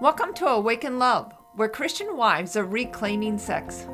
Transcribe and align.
Welcome 0.00 0.34
to 0.34 0.48
Awaken 0.48 0.98
Love, 0.98 1.32
where 1.54 1.68
Christian 1.68 2.16
wives 2.16 2.56
are 2.56 2.64
reclaiming 2.64 3.38
sex. 3.38 3.86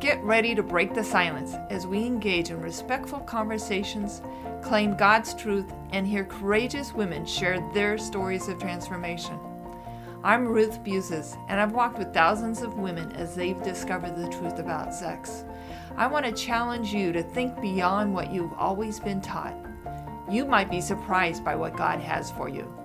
Get 0.00 0.20
ready 0.24 0.56
to 0.56 0.62
break 0.62 0.92
the 0.92 1.04
silence 1.04 1.54
as 1.70 1.86
we 1.86 2.04
engage 2.04 2.50
in 2.50 2.60
respectful 2.60 3.20
conversations, 3.20 4.22
claim 4.60 4.96
God's 4.96 5.34
truth, 5.34 5.72
and 5.92 6.04
hear 6.04 6.24
courageous 6.24 6.92
women 6.92 7.24
share 7.24 7.60
their 7.72 7.96
stories 7.96 8.48
of 8.48 8.58
transformation. 8.58 9.38
I'm 10.24 10.48
Ruth 10.48 10.82
Buezis, 10.82 11.38
and 11.48 11.60
I've 11.60 11.72
walked 11.72 11.98
with 11.98 12.12
thousands 12.12 12.60
of 12.60 12.78
women 12.78 13.12
as 13.12 13.36
they've 13.36 13.62
discovered 13.62 14.16
the 14.16 14.28
truth 14.36 14.58
about 14.58 14.92
sex. 14.92 15.44
I 15.96 16.08
want 16.08 16.26
to 16.26 16.32
challenge 16.32 16.92
you 16.92 17.12
to 17.12 17.22
think 17.22 17.60
beyond 17.60 18.12
what 18.12 18.32
you've 18.32 18.52
always 18.54 18.98
been 18.98 19.20
taught. 19.20 19.54
You 20.28 20.44
might 20.44 20.72
be 20.72 20.80
surprised 20.80 21.44
by 21.44 21.54
what 21.54 21.76
God 21.76 22.00
has 22.00 22.32
for 22.32 22.48
you. 22.48 22.79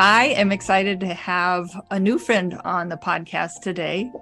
I 0.00 0.26
am 0.26 0.52
excited 0.52 1.00
to 1.00 1.12
have 1.12 1.68
a 1.90 1.98
new 1.98 2.20
friend 2.20 2.60
on 2.64 2.88
the 2.88 2.96
podcast 2.96 3.62
today. 3.62 4.12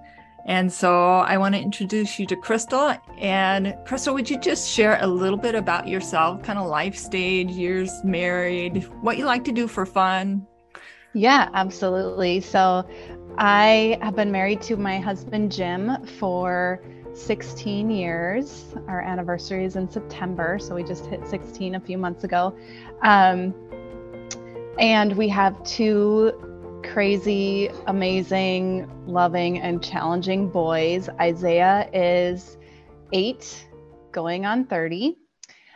And 0.46 0.72
so 0.72 1.18
I 1.18 1.36
want 1.36 1.54
to 1.54 1.60
introduce 1.60 2.18
you 2.18 2.24
to 2.28 2.36
Crystal. 2.36 2.96
And 3.18 3.76
Crystal, 3.84 4.14
would 4.14 4.30
you 4.30 4.38
just 4.38 4.70
share 4.70 4.98
a 5.02 5.06
little 5.06 5.36
bit 5.36 5.54
about 5.54 5.86
yourself, 5.86 6.42
kind 6.42 6.58
of 6.58 6.66
life 6.66 6.96
stage, 6.96 7.50
years 7.50 7.92
married, 8.04 8.84
what 9.02 9.18
you 9.18 9.26
like 9.26 9.44
to 9.44 9.52
do 9.52 9.68
for 9.68 9.84
fun? 9.84 10.46
Yeah, 11.12 11.50
absolutely. 11.52 12.40
So 12.40 12.88
I 13.36 13.98
have 14.00 14.16
been 14.16 14.32
married 14.32 14.62
to 14.62 14.78
my 14.78 14.98
husband, 14.98 15.52
Jim, 15.52 16.06
for 16.18 16.82
16 17.12 17.90
years. 17.90 18.74
Our 18.88 19.02
anniversary 19.02 19.66
is 19.66 19.76
in 19.76 19.90
September. 19.90 20.58
So 20.58 20.74
we 20.74 20.84
just 20.84 21.04
hit 21.04 21.28
16 21.28 21.74
a 21.74 21.80
few 21.80 21.98
months 21.98 22.24
ago. 22.24 22.56
Um, 23.02 23.54
and 24.78 25.16
we 25.16 25.28
have 25.28 25.62
two 25.64 26.32
crazy, 26.84 27.68
amazing, 27.86 28.88
loving, 29.06 29.58
and 29.60 29.82
challenging 29.82 30.48
boys. 30.48 31.08
Isaiah 31.20 31.88
is 31.92 32.58
eight, 33.12 33.66
going 34.12 34.46
on 34.46 34.64
30. 34.64 35.16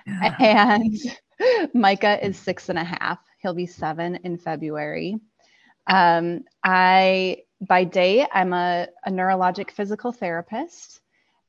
Yeah. 0.06 0.34
And 0.38 0.97
Micah 1.75 2.25
is 2.25 2.38
six 2.38 2.69
and 2.69 2.78
a 2.78 2.84
half. 2.84 3.19
He'll 3.38 3.55
be 3.55 3.66
seven 3.66 4.16
in 4.16 4.36
February. 4.36 5.19
Um, 5.86 6.44
I, 6.62 7.44
by 7.60 7.84
day, 7.84 8.27
I'm 8.32 8.53
a, 8.53 8.88
a 9.05 9.10
neurologic 9.10 9.70
physical 9.70 10.12
therapist 10.12 11.00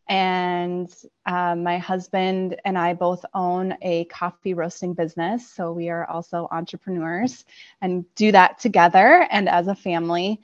and 0.07 0.93
um, 1.25 1.63
my 1.63 1.77
husband 1.77 2.57
and 2.65 2.77
I 2.77 2.93
both 2.93 3.23
own 3.33 3.77
a 3.81 4.05
coffee 4.05 4.53
roasting 4.53 4.93
business. 4.93 5.49
So 5.49 5.71
we 5.71 5.89
are 5.89 6.05
also 6.05 6.47
entrepreneurs 6.51 7.45
and 7.81 8.03
do 8.15 8.31
that 8.31 8.59
together 8.59 9.27
and 9.31 9.47
as 9.47 9.67
a 9.67 9.75
family. 9.75 10.41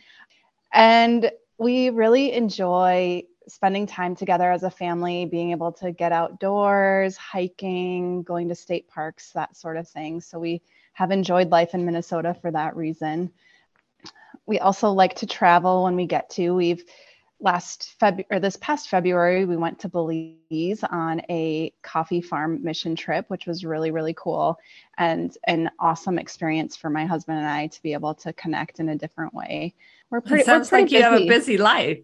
And 0.72 1.32
we 1.58 1.90
really 1.90 2.34
enjoy 2.34 3.24
spending 3.48 3.88
time 3.88 4.16
together 4.16 4.52
as 4.52 4.64
a 4.64 4.70
family, 4.70 5.26
being 5.26 5.52
able 5.52 5.72
to 5.72 5.92
get 5.92 6.12
outdoors, 6.12 7.16
hiking, 7.18 8.24
going 8.24 8.50
to 8.50 8.56
state 8.56 8.88
parks, 8.88 9.32
that 9.32 9.56
sort 9.56 9.78
of 9.78 9.88
thing. 9.88 10.22
So 10.22 10.38
we 10.40 10.62
have 10.94 11.12
enjoyed 11.12 11.50
life 11.50 11.74
in 11.74 11.86
Minnesota 11.86 12.36
for 12.42 12.52
that 12.52 12.76
reason. 12.76 13.32
We 14.46 14.60
also 14.60 14.92
like 14.92 15.16
to 15.18 15.28
travel 15.28 15.84
when 15.84 15.96
we 15.96 16.06
get 16.06 16.30
to. 16.32 16.56
We've 16.56 16.84
last 17.40 17.96
February 18.00 18.28
or 18.32 18.40
this 18.40 18.58
past 18.58 18.90
February, 18.90 19.46
we 19.46 19.58
went 19.58 19.80
to 19.80 19.90
Belize 19.90 20.84
on 20.90 21.22
a 21.30 21.72
coffee 21.84 22.22
farm 22.22 22.64
mission 22.64 22.96
trip, 22.96 23.26
which 23.30 23.46
was 23.46 23.64
really, 23.64 23.92
really 23.92 24.16
cool 24.16 24.58
and 24.98 25.38
an 25.46 25.70
awesome 25.80 26.18
experience 26.18 26.76
for 26.76 26.90
my 26.90 27.06
husband 27.06 27.38
and 27.38 27.48
I 27.48 27.68
to 27.68 27.82
be 27.84 27.94
able 27.94 28.16
to 28.16 28.34
connect 28.34 28.80
in 28.80 28.90
a 28.90 28.96
different 28.96 29.34
way. 29.34 29.76
We're 30.10 30.22
pretty, 30.22 30.42
it 30.42 30.46
sounds 30.46 30.70
pretty 30.70 30.84
like 30.84 30.92
you 30.92 31.04
have 31.04 31.22
a 31.22 31.28
busy 31.28 31.58
life. 31.58 32.00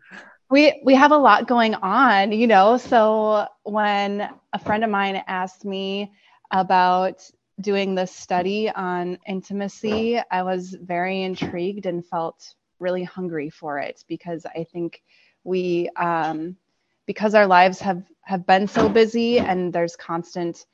We 0.50 0.82
we 0.84 0.94
have 0.94 1.12
a 1.12 1.18
lot 1.18 1.48
going 1.48 1.74
on, 1.76 2.32
you 2.32 2.46
know. 2.46 2.78
So 2.78 3.48
when 3.64 4.30
a 4.52 4.60
friend 4.60 4.84
of 4.84 4.90
mine 4.90 5.24
asked 5.28 5.66
me 5.66 6.12
about 6.52 7.28
doing 7.62 7.96
this 7.96 8.12
study 8.12 8.70
on 8.70 9.18
intimacy, 9.28 10.22
I 10.30 10.44
was 10.44 10.76
very 10.80 11.24
intrigued 11.24 11.86
and 11.86 12.06
felt 12.06 12.56
really 12.80 13.04
hungry 13.04 13.50
for 13.50 13.80
it 13.80 14.04
because 14.08 14.46
I 14.46 14.66
think 14.66 15.02
we 15.44 15.90
um, 15.96 16.58
because 17.06 17.36
our 17.36 17.48
lives 17.48 17.80
have 17.80 18.04
have 18.22 18.46
been 18.46 18.68
so 18.68 18.88
busy 18.90 19.40
and 19.40 19.74
there's 19.74 19.96
constant 19.96 20.66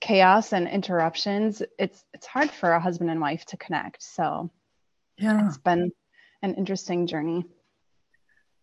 chaos 0.00 0.52
and 0.54 0.66
interruptions 0.66 1.62
it's 1.78 2.04
it's 2.14 2.26
hard 2.26 2.50
for 2.50 2.72
a 2.72 2.80
husband 2.80 3.10
and 3.10 3.20
wife 3.20 3.44
to 3.46 3.56
connect. 3.56 4.02
So 4.02 4.50
yeah. 5.18 5.46
it's 5.46 5.58
been 5.58 5.92
an 6.42 6.54
interesting 6.54 7.06
journey. 7.06 7.44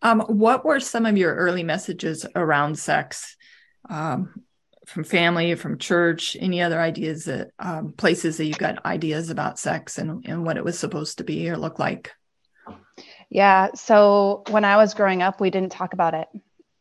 Um, 0.01 0.21
what 0.21 0.63
were 0.63 0.79
some 0.79 1.05
of 1.05 1.17
your 1.17 1.35
early 1.35 1.63
messages 1.63 2.25
around 2.35 2.77
sex 2.77 3.35
um, 3.89 4.43
from 4.85 5.03
family 5.03 5.55
from 5.55 5.79
church? 5.79 6.37
Any 6.39 6.61
other 6.61 6.79
ideas 6.79 7.25
that 7.25 7.49
um, 7.59 7.93
places 7.93 8.37
that 8.37 8.45
you 8.45 8.53
got 8.53 8.85
ideas 8.85 9.29
about 9.29 9.59
sex 9.59 9.97
and, 9.97 10.25
and 10.27 10.45
what 10.45 10.57
it 10.57 10.63
was 10.63 10.77
supposed 10.77 11.17
to 11.17 11.23
be 11.23 11.49
or 11.49 11.57
look 11.57 11.79
like 11.79 12.11
yeah. 13.29 13.69
So 13.75 14.43
when 14.49 14.65
I 14.65 14.77
was 14.77 14.93
growing 14.93 15.21
up, 15.21 15.41
we 15.41 15.49
didn't 15.49 15.71
talk 15.71 15.93
about 15.93 16.13
it. 16.13 16.27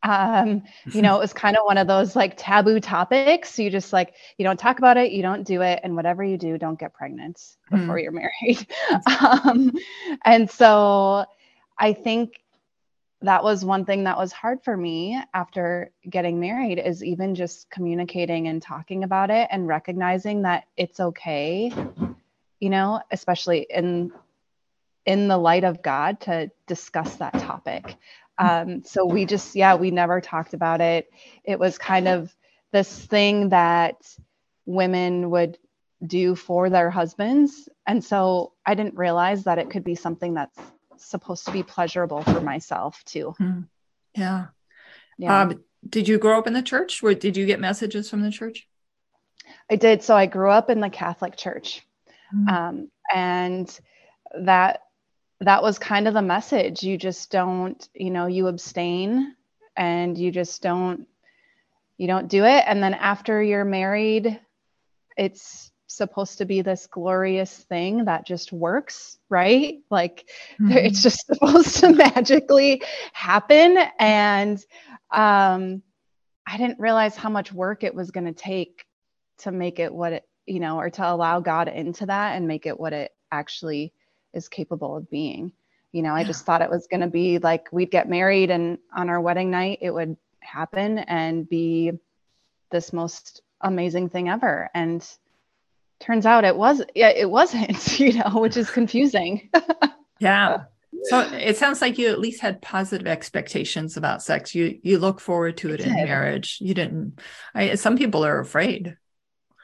Um, 0.03 0.63
you 0.93 1.03
know, 1.03 1.17
it 1.17 1.21
was 1.21 1.33
kind 1.33 1.57
of 1.57 1.65
one 1.65 1.79
of 1.79 1.89
those 1.89 2.15
like 2.15 2.37
taboo 2.37 2.79
topics. 2.79 3.59
You 3.59 3.71
just 3.71 3.93
like, 3.93 4.15
you 4.39 4.45
don't 4.45 4.59
talk 4.59 4.79
about 4.79 4.97
it, 4.97 5.11
you 5.11 5.23
don't 5.23 5.43
do 5.43 5.63
it. 5.63 5.81
And 5.83 5.97
whatever 5.97 6.23
you 6.23 6.39
do, 6.39 6.59
don't 6.59 6.79
get 6.79 6.95
pregnant 6.95 7.41
before 7.71 7.97
mm. 7.97 8.03
you're 8.03 8.13
married. 8.13 8.67
um, 9.21 9.73
and 10.25 10.49
so 10.49 11.25
I 11.77 11.93
think 11.93 12.35
that 13.23 13.43
was 13.43 13.65
one 13.65 13.85
thing 13.85 14.05
that 14.05 14.17
was 14.17 14.33
hard 14.33 14.63
for 14.63 14.77
me 14.77 15.21
after 15.35 15.91
getting 16.09 16.39
married 16.39 16.79
is 16.79 17.03
even 17.03 17.35
just 17.35 17.69
communicating 17.71 18.47
and 18.47 18.63
talking 18.63 19.05
about 19.05 19.31
it 19.31 19.49
and 19.51 19.67
recognizing 19.67 20.43
that 20.43 20.65
it's 20.77 21.01
okay 21.01 21.73
you 22.61 22.71
know 22.71 23.01
especially 23.11 23.67
in 23.71 24.13
in 25.07 25.29
the 25.29 25.39
light 25.39 25.65
of 25.65 25.83
God 25.83 26.21
to 26.23 26.51
discuss 26.67 27.17
that 27.17 27.33
topic. 27.35 27.97
Um, 28.39 28.83
so 28.85 29.07
we 29.07 29.25
just, 29.25 29.55
yeah, 29.55 29.77
we 29.77 29.91
never 29.91 30.21
talked 30.21 30.53
about 30.53 30.81
it. 30.81 31.11
It 31.45 31.59
was 31.59 31.79
kind 31.79 32.07
of 32.07 32.35
this 32.73 33.07
thing 33.07 33.51
that 33.51 33.97
women 34.67 35.31
would 35.31 35.59
do 36.07 36.35
for 36.35 36.69
their 36.69 36.91
husbands. 36.91 37.69
And 37.87 38.05
so 38.05 38.53
I 38.67 38.75
didn't 38.75 38.97
realize 38.97 39.45
that 39.45 39.59
it 39.59 39.71
could 39.71 39.85
be 39.85 39.95
something 39.95 40.35
that's 40.35 40.59
supposed 40.99 41.47
to 41.47 41.53
be 41.53 41.63
pleasurable 41.63 42.23
for 42.23 42.41
myself 42.41 43.03
too. 43.05 43.35
Hmm. 43.39 43.61
Yeah. 44.15 44.47
Yeah. 45.19 45.43
Um, 45.43 45.65
did 45.89 46.09
you 46.09 46.19
grow 46.19 46.39
up 46.39 46.47
in 46.47 46.53
the 46.53 46.63
church 46.63 47.03
or 47.03 47.15
did 47.15 47.37
you 47.37 47.47
get 47.47 47.61
messages 47.61 48.11
from 48.11 48.23
the 48.23 48.31
church? 48.31 48.69
I 49.71 49.77
did. 49.77 50.03
So 50.03 50.17
I 50.17 50.27
grew 50.27 50.51
up 50.51 50.69
in 50.69 50.81
the 50.81 50.91
Catholic 50.91 51.37
Church. 51.37 51.87
Mm-hmm. 52.35 52.49
Um, 52.49 52.91
and 53.15 53.81
that 54.41 54.81
that 55.41 55.63
was 55.63 55.79
kind 55.79 56.09
of 56.09 56.15
the 56.15 56.23
message. 56.23 56.83
You 56.83 56.97
just 56.97 57.31
don't, 57.31 57.87
you 57.95 58.11
know, 58.11 58.27
you 58.27 58.47
abstain 58.49 59.35
and 59.77 60.17
you 60.17 60.31
just 60.31 60.63
don't 60.63 61.07
you 61.99 62.07
don't 62.07 62.29
do 62.29 62.45
it 62.45 62.65
and 62.67 62.83
then 62.83 62.95
after 62.95 63.43
you're 63.43 63.65
married 63.65 64.39
it's 65.17 65.71
supposed 65.87 66.39
to 66.39 66.45
be 66.45 66.61
this 66.61 66.87
glorious 66.87 67.57
thing 67.71 68.05
that 68.05 68.27
just 68.27 68.53
works, 68.53 69.19
right? 69.31 69.79
Like 69.91 70.29
mm-hmm. 70.61 70.73
it's 70.73 71.03
just 71.03 71.27
supposed 71.33 71.79
to 71.79 71.93
magically 71.93 72.83
happen 73.13 73.79
and 73.99 74.65
um 75.11 75.83
I 76.49 76.59
didn't 76.59 76.79
realize 76.79 77.17
how 77.17 77.29
much 77.29 77.53
work 77.53 77.83
it 77.83 77.95
was 77.95 78.13
going 78.13 78.27
to 78.27 78.33
take 78.33 78.87
to 79.39 79.51
make 79.51 79.81
it 79.81 79.93
what 79.93 80.13
it, 80.13 80.29
you 80.47 80.61
know, 80.61 80.79
or 80.79 80.91
to 80.91 81.11
allow 81.11 81.41
God 81.41 81.67
into 81.67 82.07
that 82.07 82.37
and 82.37 82.47
make 82.47 82.67
it 82.67 82.79
what 82.79 82.93
it 82.93 83.11
actually 83.33 83.93
is 84.37 84.49
capable 84.49 84.97
of 84.97 85.11
being. 85.11 85.53
You 85.93 86.03
know, 86.03 86.15
I 86.15 86.25
just 86.25 86.45
thought 86.45 86.63
it 86.63 86.71
was 86.71 86.87
going 86.89 87.01
to 87.01 87.07
be 87.07 87.39
like 87.39 87.69
we'd 87.73 87.91
get 87.91 88.09
married 88.09 88.51
and 88.51 88.79
on 88.95 89.09
our 89.09 89.21
wedding 89.21 89.51
night 89.51 89.79
it 89.81 89.91
would 89.91 90.17
happen 90.41 90.99
and 90.99 91.49
be 91.49 91.93
this 92.71 92.93
most 92.93 93.41
amazing 93.61 94.11
thing 94.11 94.29
ever. 94.29 94.69
And 94.75 95.09
turns 95.99 96.27
out 96.27 96.45
it 96.45 96.57
was 96.57 96.83
yeah, 96.95 97.09
it 97.09 97.31
wasn't, 97.31 97.99
you 97.99 98.13
know, 98.13 98.41
which 98.41 98.57
is 98.57 98.71
confusing. 98.71 99.51
yeah. 100.21 100.65
So 101.05 101.21
it 101.21 101.57
sounds 101.57 101.81
like 101.81 101.99
you 101.99 102.09
at 102.09 102.19
least 102.19 102.41
had 102.41 102.63
positive 102.63 103.07
expectations 103.07 103.97
about 103.97 104.23
sex. 104.23 104.55
You 104.55 104.79
you 104.83 104.99
look 104.99 105.21
forward 105.21 105.57
to 105.59 105.73
it 105.73 105.81
in 105.81 105.93
marriage. 105.93 106.59
You 106.61 106.75
didn't. 106.75 107.21
I, 107.55 107.75
some 107.77 107.97
people 107.97 108.25
are 108.25 108.41
afraid. 108.41 108.97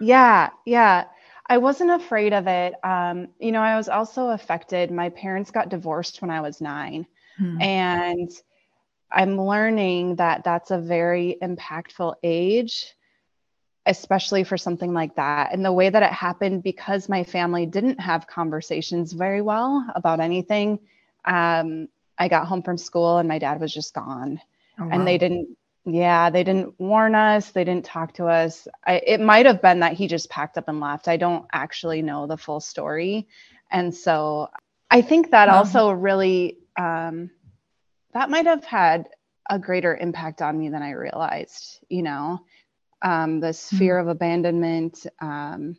Yeah, 0.01 0.51
yeah. 0.65 1.05
I 1.53 1.59
wasn't 1.59 1.91
afraid 1.91 2.33
of 2.33 2.47
it. 2.47 2.73
Um, 2.83 3.29
you 3.39 3.53
know, 3.53 3.61
I 3.61 3.77
was 3.77 3.91
also 3.91 4.31
affected. 4.31 4.91
My 4.91 5.11
parents 5.11 5.51
got 5.51 5.69
divorced 5.69 6.23
when 6.23 6.31
I 6.31 6.41
was 6.41 6.63
nine. 6.63 7.07
Hmm. 7.37 7.61
And 7.61 8.31
I'm 9.11 9.39
learning 9.39 10.17
that 10.17 10.45
that's 10.45 10.71
a 10.71 10.79
very 10.79 11.37
impactful 11.43 12.15
age 12.23 12.95
especially 13.85 14.45
for 14.45 14.57
something 14.57 14.95
like 14.95 15.17
that. 15.17 15.53
And 15.53 15.65
the 15.65 15.73
way 15.73 15.91
that 15.91 16.05
it 16.05 16.13
happened, 16.13 16.63
because 16.63 17.09
my 17.09 17.25
family 17.25 17.67
didn't 17.67 18.01
have 18.01 18.29
conversations 18.29 19.13
very 19.13 19.43
well 19.43 19.85
about 19.97 20.21
anything, 20.21 20.79
um, 21.25 21.89
I 22.17 22.29
got 22.29 22.47
home 22.47 22.63
from 22.63 22.79
school 22.79 23.19
and 23.19 23.29
my 23.29 23.41
dad 23.41 23.61
was 23.61 23.75
just 23.75 23.93
gone. 23.93 24.41
Oh, 24.79 24.85
wow. 24.85 24.91
And 24.93 25.07
they 25.07 25.19
didn't, 25.19 25.57
yeah, 25.85 26.31
they 26.31 26.45
didn't 26.45 26.79
warn 26.79 27.15
us. 27.15 27.51
They 27.51 27.65
didn't 27.65 27.85
talk 27.85 28.15
to 28.15 28.27
us. 28.27 28.69
I, 28.87 29.03
it 29.05 29.21
might 29.21 29.47
have 29.47 29.61
been 29.61 29.81
that 29.81 29.95
he 29.95 30.07
just 30.07 30.31
packed 30.31 30.57
up 30.57 30.69
and 30.69 30.81
left. 30.81 31.09
I 31.09 31.17
don't 31.17 31.47
actually 31.53 32.03
know 32.03 32.27
the 32.27 32.37
full 32.37 32.61
story. 32.61 33.27
And 33.71 33.95
so 33.95 34.51
I 34.91 35.03
think 35.03 35.31
that 35.33 35.49
um, 35.49 35.57
also 35.57 35.91
really, 35.91 36.59
um, 36.77 37.31
that 38.15 38.31
might 38.31 38.47
have 38.47 38.65
had 38.65 39.09
a 39.51 39.59
greater 39.59 39.97
impact 39.97 40.41
on 40.41 40.59
me 40.59 40.69
than 40.69 40.83
I 40.83 40.93
realized, 40.93 41.81
you 41.89 42.03
know, 42.03 42.41
um, 43.01 43.41
this 43.41 43.67
mm-hmm. 43.67 43.79
fear 43.79 43.99
of 43.99 44.07
abandonment. 44.07 45.07
Um, 45.21 45.77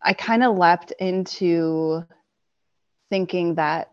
I 0.00 0.12
kind 0.12 0.44
of 0.44 0.56
leapt 0.56 0.92
into 0.92 2.04
thinking 3.10 3.56
that 3.56 3.90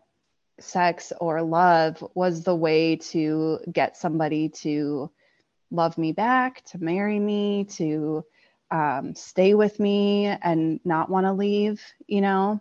sex 0.60 1.12
or 1.20 1.42
love 1.42 2.02
was 2.14 2.42
the 2.42 2.54
way 2.54 2.96
to 2.96 3.58
get 3.72 3.96
somebody 3.96 4.48
to 4.48 5.10
love 5.70 5.98
me 5.98 6.12
back, 6.12 6.64
to 6.64 6.82
marry 6.82 7.18
me, 7.18 7.64
to 7.64 8.24
um, 8.70 9.14
stay 9.14 9.54
with 9.54 9.78
me 9.78 10.26
and 10.26 10.80
not 10.84 11.10
want 11.10 11.26
to 11.26 11.32
leave, 11.32 11.82
you 12.06 12.20
know? 12.20 12.60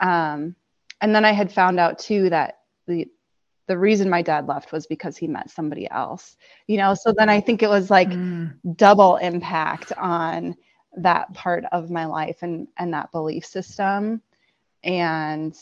Um, 0.00 0.54
and 1.00 1.14
then 1.14 1.24
I 1.24 1.32
had 1.32 1.52
found 1.52 1.78
out 1.78 1.98
too 1.98 2.30
that 2.30 2.60
the 2.86 3.08
the 3.66 3.78
reason 3.78 4.08
my 4.08 4.22
dad 4.22 4.48
left 4.48 4.72
was 4.72 4.86
because 4.86 5.18
he 5.18 5.26
met 5.26 5.50
somebody 5.50 5.90
else, 5.90 6.38
you 6.66 6.78
know? 6.78 6.94
So 6.94 7.12
then 7.12 7.28
I 7.28 7.40
think 7.40 7.62
it 7.62 7.68
was 7.68 7.90
like 7.90 8.08
mm. 8.08 8.54
double 8.76 9.16
impact 9.16 9.92
on 9.92 10.56
that 10.96 11.32
part 11.34 11.64
of 11.70 11.90
my 11.90 12.06
life 12.06 12.38
and 12.42 12.66
and 12.78 12.94
that 12.94 13.12
belief 13.12 13.44
system. 13.44 14.22
And 14.82 15.54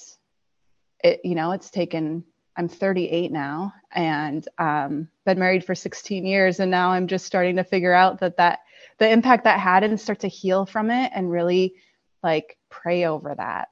it, 1.03 1.21
you 1.25 1.35
know, 1.35 1.53
it's 1.53 1.71
taken 1.71 2.25
I'm 2.57 2.69
38 2.69 3.31
now 3.31 3.75
and 3.93 4.47
um, 4.57 5.09
been 5.27 5.39
married 5.39 5.65
for 5.65 5.75
16 5.75 6.25
years, 6.25 6.59
and 6.59 6.71
now 6.71 6.91
I'm 6.91 7.07
just 7.07 7.27
starting 7.27 7.57
to 7.57 7.65
figure 7.65 7.93
out 7.93 8.21
that 8.21 8.39
that 8.39 8.61
the 8.99 9.11
impact 9.11 9.45
that 9.45 9.61
had 9.61 9.85
and 9.85 10.01
start 10.01 10.21
to 10.21 10.29
heal 10.29 10.65
from 10.65 10.91
it 10.91 11.13
and 11.15 11.31
really 11.31 11.75
like 12.23 12.57
pray 12.71 13.05
over 13.05 13.35
that. 13.35 13.69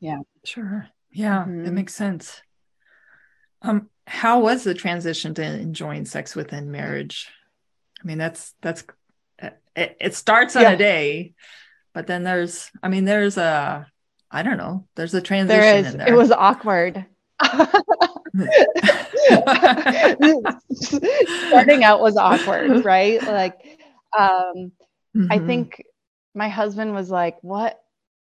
Yeah. 0.00 0.18
Sure. 0.44 0.88
Yeah, 1.10 1.40
mm-hmm. 1.40 1.64
it 1.64 1.72
makes 1.72 1.94
sense. 1.94 2.42
Um, 3.62 3.88
how 4.06 4.40
was 4.40 4.64
the 4.64 4.74
transition 4.74 5.34
to 5.34 5.42
enjoying 5.42 6.04
sex 6.04 6.36
within 6.36 6.70
marriage? 6.70 7.28
I 8.00 8.06
mean, 8.06 8.18
that's 8.18 8.54
that's 8.60 8.84
it, 9.74 9.96
it 10.00 10.14
starts 10.14 10.56
on 10.56 10.62
yeah. 10.62 10.72
a 10.72 10.76
day, 10.76 11.34
but 11.94 12.06
then 12.06 12.24
there's, 12.24 12.70
I 12.82 12.88
mean, 12.88 13.04
there's 13.04 13.36
a, 13.36 13.86
I 14.30 14.42
don't 14.42 14.58
know, 14.58 14.86
there's 14.94 15.14
a 15.14 15.22
transition 15.22 15.98
there 15.98 16.06
is. 16.06 16.12
It 16.12 16.14
was 16.14 16.30
awkward. 16.30 17.06
Starting 21.48 21.84
out 21.84 22.00
was 22.00 22.16
awkward, 22.16 22.84
right? 22.84 23.22
Like, 23.22 23.54
um, 24.18 24.72
mm-hmm. 25.16 25.26
I 25.30 25.38
think 25.38 25.84
my 26.34 26.48
husband 26.48 26.94
was 26.94 27.10
like, 27.10 27.36
"What, 27.42 27.80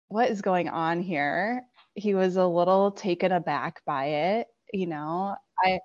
what 0.10 0.30
is 0.30 0.42
going 0.42 0.70
on 0.70 1.02
here?" 1.02 1.64
He 1.96 2.14
was 2.14 2.36
a 2.36 2.46
little 2.46 2.92
taken 2.92 3.32
aback 3.32 3.82
by 3.86 4.06
it, 4.06 4.48
you 4.74 4.88
know. 4.88 5.36
I 5.64 5.80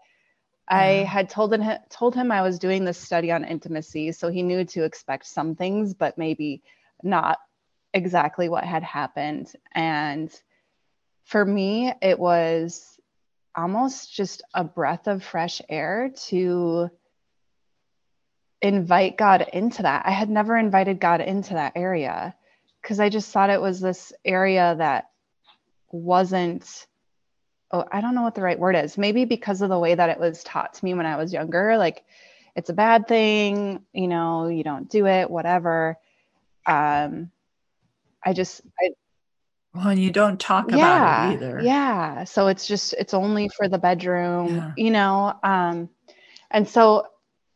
I 0.68 0.84
had 1.04 1.28
told 1.28 1.52
him 1.52 1.78
told 1.90 2.14
him 2.14 2.32
I 2.32 2.42
was 2.42 2.58
doing 2.58 2.84
this 2.84 2.98
study 2.98 3.30
on 3.30 3.44
intimacy, 3.44 4.12
so 4.12 4.28
he 4.30 4.42
knew 4.42 4.64
to 4.64 4.84
expect 4.84 5.26
some 5.26 5.54
things, 5.54 5.94
but 5.94 6.18
maybe 6.18 6.62
not 7.02 7.38
exactly 7.94 8.48
what 8.48 8.64
had 8.64 8.82
happened. 8.82 9.52
And 9.72 10.32
for 11.24 11.44
me, 11.44 11.92
it 12.00 12.18
was 12.18 12.98
almost 13.54 14.12
just 14.12 14.42
a 14.54 14.64
breath 14.64 15.06
of 15.06 15.22
fresh 15.22 15.60
air 15.68 16.12
to 16.28 16.90
invite 18.60 19.16
God 19.16 19.46
into 19.52 19.82
that. 19.82 20.04
I 20.06 20.12
had 20.12 20.30
never 20.30 20.56
invited 20.56 21.00
God 21.00 21.20
into 21.20 21.54
that 21.54 21.72
area 21.76 22.34
because 22.80 23.00
I 23.00 23.08
just 23.08 23.30
thought 23.30 23.50
it 23.50 23.60
was 23.60 23.80
this 23.80 24.12
area 24.24 24.74
that 24.78 25.10
wasn't 25.90 26.86
oh, 27.72 27.84
I 27.90 28.00
don't 28.00 28.14
know 28.14 28.22
what 28.22 28.34
the 28.34 28.42
right 28.42 28.58
word 28.58 28.76
is. 28.76 28.98
Maybe 28.98 29.24
because 29.24 29.62
of 29.62 29.70
the 29.70 29.78
way 29.78 29.94
that 29.94 30.10
it 30.10 30.20
was 30.20 30.44
taught 30.44 30.74
to 30.74 30.84
me 30.84 30.94
when 30.94 31.06
I 31.06 31.16
was 31.16 31.32
younger, 31.32 31.76
like 31.78 32.04
it's 32.54 32.68
a 32.68 32.74
bad 32.74 33.08
thing, 33.08 33.82
you 33.92 34.08
know, 34.08 34.48
you 34.48 34.62
don't 34.62 34.90
do 34.90 35.06
it, 35.06 35.30
whatever. 35.30 35.98
Um, 36.66 37.31
I 38.24 38.32
just, 38.32 38.62
I, 38.80 38.90
well, 39.74 39.88
and 39.88 40.00
you 40.02 40.10
don't 40.10 40.38
talk 40.38 40.70
yeah, 40.70 40.76
about 40.76 41.32
it 41.32 41.36
either. 41.36 41.60
Yeah. 41.62 42.24
So 42.24 42.48
it's 42.48 42.66
just, 42.66 42.92
it's 42.94 43.14
only 43.14 43.48
for 43.48 43.68
the 43.68 43.78
bedroom, 43.78 44.54
yeah. 44.54 44.72
you 44.76 44.90
know? 44.90 45.34
Um, 45.42 45.88
and 46.50 46.68
so 46.68 47.06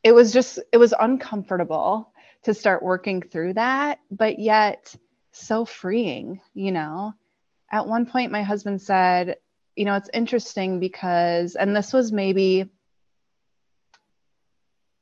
it 0.03 0.13
was 0.13 0.33
just, 0.33 0.59
it 0.73 0.79
was 0.79 0.95
uncomfortable 0.99 2.11
to 2.45 2.55
start 2.55 2.83
working 2.83 3.21
through 3.21 3.55
that, 3.55 3.99
but 4.11 4.39
yet 4.39 4.95
so 5.33 5.65
freeing, 5.65 6.41
you 6.55 6.73
know? 6.73 7.13
At 7.71 7.87
one 7.87 8.07
point, 8.07 8.33
my 8.33 8.43
husband 8.43 8.81
said, 8.81 9.37
you 9.75 9.85
know, 9.85 9.97
it's 9.97 10.09
interesting 10.15 10.81
because, 10.81 11.55
and 11.55 11.77
this 11.77 11.93
was 11.93 12.13
maybe, 12.13 12.71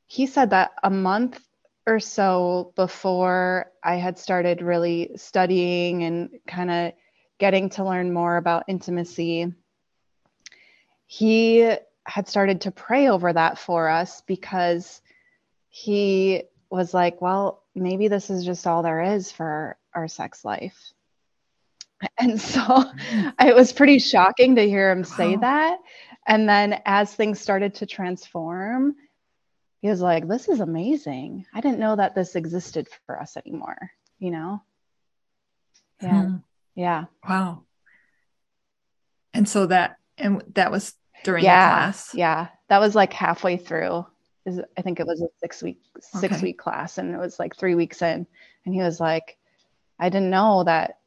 he 0.06 0.26
said 0.26 0.50
that 0.50 0.72
a 0.82 0.90
month 0.90 1.40
or 1.86 2.00
so 2.00 2.72
before 2.76 3.70
I 3.82 3.96
had 3.96 4.18
started 4.18 4.62
really 4.62 5.10
studying 5.16 6.04
and 6.04 6.30
kind 6.46 6.70
of 6.70 6.92
getting 7.38 7.68
to 7.70 7.84
learn 7.84 8.12
more 8.12 8.36
about 8.36 8.64
intimacy, 8.68 9.52
he 11.06 11.76
had 12.06 12.28
started 12.28 12.62
to 12.62 12.70
pray 12.70 13.08
over 13.08 13.32
that 13.32 13.58
for 13.58 13.88
us 13.88 14.22
because 14.22 15.02
he 15.68 16.44
was 16.70 16.94
like, 16.94 17.20
well, 17.20 17.62
maybe 17.74 18.08
this 18.08 18.30
is 18.30 18.44
just 18.44 18.66
all 18.66 18.82
there 18.82 19.02
is 19.02 19.30
for 19.30 19.76
our 19.94 20.08
sex 20.08 20.44
life. 20.44 20.92
And 22.18 22.38
so 22.38 22.84
it 23.40 23.54
was 23.54 23.72
pretty 23.72 23.98
shocking 23.98 24.56
to 24.56 24.68
hear 24.68 24.90
him 24.90 25.04
say 25.04 25.36
wow. 25.36 25.40
that. 25.40 25.78
And 26.26 26.46
then 26.46 26.82
as 26.84 27.14
things 27.14 27.40
started 27.40 27.74
to 27.76 27.86
transform, 27.86 28.94
he 29.84 29.90
was 29.90 30.00
like, 30.00 30.26
This 30.26 30.48
is 30.48 30.60
amazing. 30.60 31.44
I 31.52 31.60
didn't 31.60 31.78
know 31.78 31.94
that 31.94 32.14
this 32.14 32.36
existed 32.36 32.88
for 33.04 33.20
us 33.20 33.36
anymore, 33.36 33.90
you 34.18 34.30
know? 34.30 34.62
Yeah. 36.00 36.22
Hmm. 36.22 36.36
Yeah. 36.74 37.04
Wow. 37.28 37.64
And 39.34 39.46
so 39.46 39.66
that, 39.66 39.98
and 40.16 40.42
that 40.54 40.70
was 40.70 40.94
during 41.22 41.44
yeah, 41.44 41.68
class? 41.68 42.14
Yeah. 42.14 42.48
That 42.70 42.78
was 42.78 42.94
like 42.94 43.12
halfway 43.12 43.58
through. 43.58 44.06
I 44.48 44.80
think 44.80 45.00
it 45.00 45.06
was 45.06 45.20
a 45.20 45.28
six 45.40 45.62
week, 45.62 45.82
six 46.00 46.36
okay. 46.36 46.42
week 46.42 46.58
class, 46.58 46.96
and 46.96 47.14
it 47.14 47.18
was 47.18 47.38
like 47.38 47.54
three 47.54 47.74
weeks 47.74 48.00
in. 48.00 48.26
And 48.64 48.74
he 48.74 48.80
was 48.80 49.00
like, 49.00 49.36
I 50.00 50.08
didn't 50.08 50.30
know 50.30 50.64
that 50.64 51.00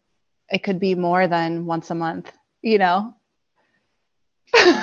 it 0.51 0.59
could 0.59 0.79
be 0.79 0.93
more 0.93 1.27
than 1.27 1.65
once 1.65 1.89
a 1.89 1.95
month, 1.95 2.31
you 2.61 2.77
know? 2.77 3.15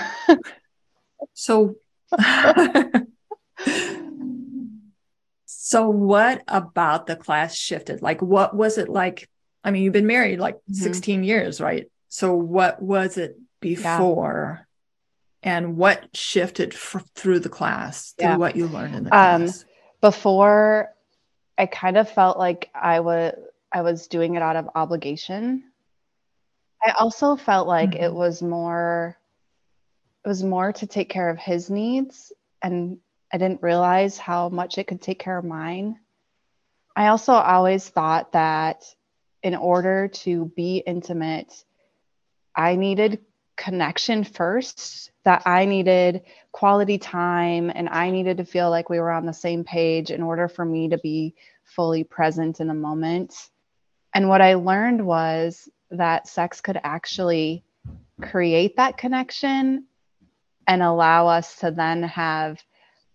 so, 1.33 1.77
so 5.47 5.89
what 5.89 6.43
about 6.49 7.07
the 7.07 7.17
class 7.17 7.57
shifted? 7.57 8.03
Like, 8.03 8.23
what 8.23 8.55
was 8.55 8.79
it 8.79 8.89
like? 8.89 9.29
I 9.63 9.71
mean, 9.71 9.83
you've 9.83 9.93
been 9.93 10.07
married 10.07 10.39
like 10.39 10.57
mm-hmm. 10.57 10.75
16 10.75 11.25
years, 11.25 11.61
right? 11.61 11.91
So, 12.09 12.35
what 12.35 12.81
was 12.83 13.17
it 13.17 13.39
before? 13.61 14.61
Yeah. 14.61 14.65
And 15.47 15.77
what 15.77 16.09
shifted 16.17 16.73
f- 16.73 17.05
through 17.15 17.41
the 17.41 17.51
class, 17.51 18.13
through 18.13 18.29
yeah. 18.29 18.37
what 18.37 18.57
you 18.57 18.67
learned 18.67 18.95
in 18.95 19.05
the 19.05 19.15
um, 19.15 19.43
class? 19.43 19.63
Um, 19.63 19.69
before, 20.01 20.95
I 21.59 21.67
kind 21.67 21.97
of 21.97 22.11
felt 22.11 22.39
like 22.39 22.71
I 22.75 23.01
was 23.01 23.35
I 23.73 23.83
was 23.83 24.07
doing 24.07 24.35
it 24.37 24.43
out 24.43 24.57
of 24.57 24.71
obligation. 24.75 25.65
I 26.85 26.93
also 26.99 27.37
felt 27.37 27.67
like 27.67 27.91
mm-hmm. 27.91 28.05
it 28.05 28.15
was 28.15 28.43
more 28.43 29.19
it 30.25 30.29
was 30.29 30.43
more 30.43 30.73
to 30.73 30.87
take 30.87 31.09
care 31.09 31.29
of 31.29 31.39
his 31.39 31.69
needs 31.69 32.33
and 32.63 32.99
I 33.35 33.37
didn't 33.37 33.63
realize 33.63 34.17
how 34.17 34.49
much 34.49 34.79
it 34.79 34.87
could 34.87 35.03
take 35.03 35.19
care 35.19 35.37
of 35.37 35.45
mine. 35.45 35.99
I 36.95 37.09
also 37.09 37.33
always 37.33 37.89
thought 37.89 38.31
that 38.31 38.85
in 39.43 39.57
order 39.57 40.07
to 40.07 40.53
be 40.55 40.77
intimate, 40.87 41.53
I 42.55 42.77
needed 42.77 43.19
connection 43.57 44.23
first, 44.23 45.11
that 45.25 45.43
I 45.47 45.65
needed 45.65 46.23
quality 46.53 46.97
time 46.97 47.73
and 47.75 47.89
I 47.89 48.13
needed 48.13 48.37
to 48.37 48.45
feel 48.45 48.71
like 48.71 48.89
we 48.89 49.01
were 49.01 49.11
on 49.11 49.27
the 49.27 49.33
same 49.33 49.65
page 49.65 50.13
in 50.13 50.23
order 50.23 50.47
for 50.47 50.65
me 50.65 50.91
to 50.91 50.99
be 50.99 51.35
fully 51.65 52.05
present 52.05 52.61
in 52.61 52.69
the 52.69 52.75
moment. 52.75 53.35
And 54.15 54.29
what 54.29 54.43
I 54.43 54.55
learned 54.55 55.05
was 55.05 55.69
that 55.91 56.29
sex 56.29 56.61
could 56.61 56.79
actually 56.85 57.65
create 58.23 58.77
that 58.77 58.97
connection 58.97 59.87
and 60.69 60.83
allow 60.85 61.27
us 61.27 61.57
to 61.57 61.73
then 61.73 62.05
have 62.05 62.63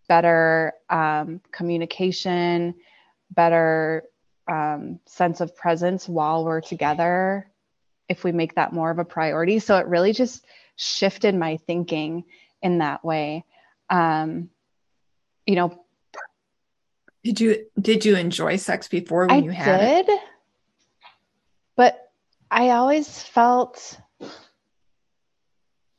better 0.10 0.74
um, 0.90 1.40
communication, 1.52 2.76
better 3.32 4.04
um, 4.50 5.00
sense 5.06 5.40
of 5.40 5.56
presence 5.56 6.10
while 6.10 6.44
we're 6.44 6.60
together 6.60 7.50
if 8.10 8.24
we 8.24 8.32
make 8.34 8.56
that 8.56 8.74
more 8.74 8.90
of 8.90 9.00
a 9.00 9.06
priority. 9.06 9.60
So 9.60 9.78
it 9.78 9.86
really 9.86 10.12
just 10.12 10.46
shifted 10.76 11.36
my 11.36 11.58
thinking 11.58 12.26
in 12.62 12.80
that 12.80 13.06
way. 13.06 13.46
Um, 13.90 14.50
you 15.46 15.56
know, 15.56 15.86
did 17.24 17.40
you 17.40 17.66
did 17.80 18.06
you 18.06 18.16
enjoy 18.16 18.56
sex 18.56 18.88
before 18.88 19.28
when 19.28 19.32
I 19.32 19.44
you 19.44 19.52
had 19.52 19.78
did, 19.78 20.10
it? 20.10 20.20
But 21.76 22.00
I 22.50 22.72
always 22.72 23.22
felt 23.22 24.00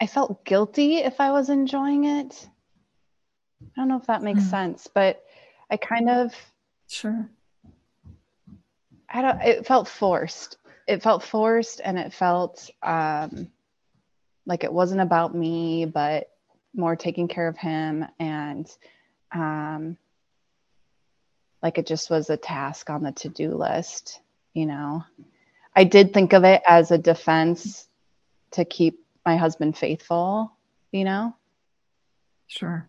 I 0.00 0.06
felt 0.06 0.44
guilty 0.44 0.96
if 0.96 1.20
I 1.20 1.30
was 1.30 1.50
enjoying 1.50 2.04
it. 2.04 2.48
I 3.62 3.66
don't 3.76 3.88
know 3.88 3.96
if 3.96 4.06
that 4.06 4.22
makes 4.22 4.42
mm. 4.42 4.50
sense, 4.50 4.88
but 4.92 5.22
I 5.70 5.76
kind 5.76 6.10
of 6.10 6.34
sure. 6.88 7.28
I 9.08 9.22
don't 9.22 9.40
it 9.42 9.66
felt 9.66 9.88
forced. 9.88 10.56
It 10.86 11.02
felt 11.02 11.22
forced 11.22 11.80
and 11.84 11.98
it 11.98 12.12
felt 12.12 12.70
um 12.82 13.48
like 14.46 14.64
it 14.64 14.72
wasn't 14.72 15.00
about 15.00 15.34
me, 15.34 15.84
but 15.84 16.30
more 16.74 16.96
taking 16.96 17.28
care 17.28 17.48
of 17.48 17.56
him 17.56 18.06
and 18.18 18.70
um 19.32 19.96
like 21.62 21.78
it 21.78 21.86
just 21.86 22.10
was 22.10 22.30
a 22.30 22.36
task 22.36 22.88
on 22.88 23.02
the 23.02 23.12
to-do 23.12 23.54
list, 23.54 24.20
you 24.54 24.66
know. 24.66 25.04
I 25.76 25.84
did 25.84 26.12
think 26.12 26.32
of 26.32 26.44
it 26.44 26.62
as 26.66 26.90
a 26.90 26.98
defense 26.98 27.86
to 28.52 28.64
keep 28.64 29.04
my 29.24 29.36
husband 29.36 29.76
faithful, 29.76 30.52
you 30.90 31.04
know? 31.04 31.34
Sure. 32.46 32.88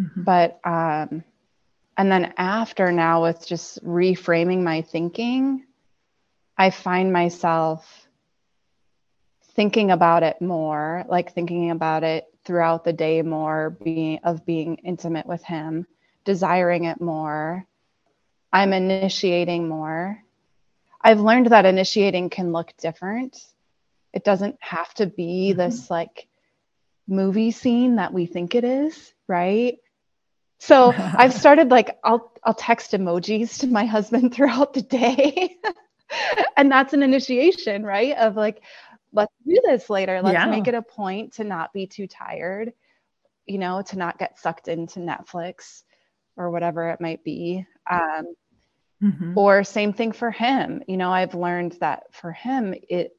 Mm-hmm. 0.00 0.22
But, 0.22 0.60
um, 0.64 1.24
and 1.96 2.12
then 2.12 2.34
after 2.36 2.92
now, 2.92 3.22
with 3.22 3.46
just 3.46 3.84
reframing 3.84 4.62
my 4.62 4.82
thinking, 4.82 5.64
I 6.58 6.70
find 6.70 7.12
myself 7.12 8.08
thinking 9.54 9.90
about 9.90 10.22
it 10.22 10.40
more, 10.42 11.04
like 11.08 11.32
thinking 11.32 11.70
about 11.70 12.02
it 12.02 12.26
throughout 12.44 12.84
the 12.84 12.92
day 12.92 13.22
more, 13.22 13.70
being 13.70 14.20
of 14.22 14.44
being 14.44 14.76
intimate 14.76 15.26
with 15.26 15.42
him, 15.42 15.86
desiring 16.24 16.84
it 16.84 17.00
more. 17.00 17.66
I'm 18.52 18.72
initiating 18.72 19.68
more. 19.68 20.22
I've 21.00 21.20
learned 21.20 21.48
that 21.48 21.66
initiating 21.66 22.30
can 22.30 22.52
look 22.52 22.72
different 22.78 23.36
it 24.16 24.24
doesn't 24.24 24.56
have 24.60 24.92
to 24.94 25.06
be 25.06 25.50
mm-hmm. 25.50 25.58
this 25.58 25.90
like 25.90 26.26
movie 27.06 27.50
scene 27.50 27.96
that 27.96 28.14
we 28.14 28.24
think 28.24 28.54
it 28.54 28.64
is, 28.64 29.12
right? 29.28 29.76
So 30.58 30.92
I've 30.96 31.34
started 31.34 31.70
like 31.70 31.98
I'll 32.04 32.32
I'll 32.42 32.54
text 32.54 32.92
emojis 32.92 33.60
to 33.60 33.66
my 33.66 33.84
husband 33.84 34.32
throughout 34.34 34.74
the 34.74 34.82
day. 34.82 35.56
and 36.56 36.70
that's 36.70 36.92
an 36.92 37.02
initiation, 37.02 37.84
right? 37.84 38.16
Of 38.16 38.36
like 38.36 38.62
let's 39.12 39.32
do 39.46 39.60
this 39.64 39.88
later. 39.90 40.20
Let's 40.22 40.34
yeah. 40.34 40.46
make 40.46 40.68
it 40.68 40.74
a 40.74 40.82
point 40.82 41.34
to 41.34 41.44
not 41.44 41.72
be 41.72 41.86
too 41.86 42.06
tired, 42.06 42.72
you 43.46 43.58
know, 43.58 43.82
to 43.82 43.96
not 43.96 44.18
get 44.18 44.38
sucked 44.38 44.68
into 44.68 45.00
Netflix 45.00 45.82
or 46.36 46.50
whatever 46.50 46.90
it 46.90 47.00
might 47.00 47.24
be. 47.24 47.66
Um, 47.90 48.34
mm-hmm. 49.02 49.38
Or 49.38 49.64
same 49.64 49.92
thing 49.92 50.12
for 50.12 50.30
him. 50.30 50.82
You 50.86 50.96
know, 50.96 51.10
I've 51.10 51.34
learned 51.34 51.76
that 51.80 52.14
for 52.14 52.32
him, 52.32 52.74
it 52.88 53.12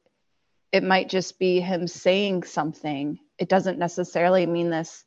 it 0.70 0.82
might 0.82 1.08
just 1.08 1.38
be 1.38 1.60
him 1.60 1.86
saying 1.86 2.42
something. 2.42 3.18
It 3.38 3.48
doesn't 3.48 3.78
necessarily 3.78 4.44
mean 4.46 4.70
this 4.70 5.04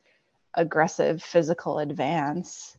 aggressive 0.54 1.24
physical 1.24 1.80
advance, 1.80 2.78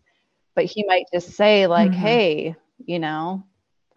but 0.55 0.65
he 0.65 0.85
might 0.87 1.07
just 1.13 1.31
say, 1.31 1.67
like, 1.67 1.91
mm-hmm. 1.91 2.01
hey, 2.01 2.57
you 2.85 2.99
know, 2.99 3.45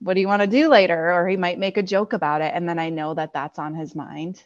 what 0.00 0.14
do 0.14 0.20
you 0.20 0.28
want 0.28 0.42
to 0.42 0.48
do 0.48 0.68
later? 0.68 1.12
Or 1.12 1.28
he 1.28 1.36
might 1.36 1.58
make 1.58 1.76
a 1.76 1.82
joke 1.82 2.12
about 2.12 2.40
it. 2.40 2.52
And 2.54 2.68
then 2.68 2.78
I 2.78 2.90
know 2.90 3.14
that 3.14 3.32
that's 3.32 3.58
on 3.58 3.74
his 3.74 3.94
mind. 3.94 4.42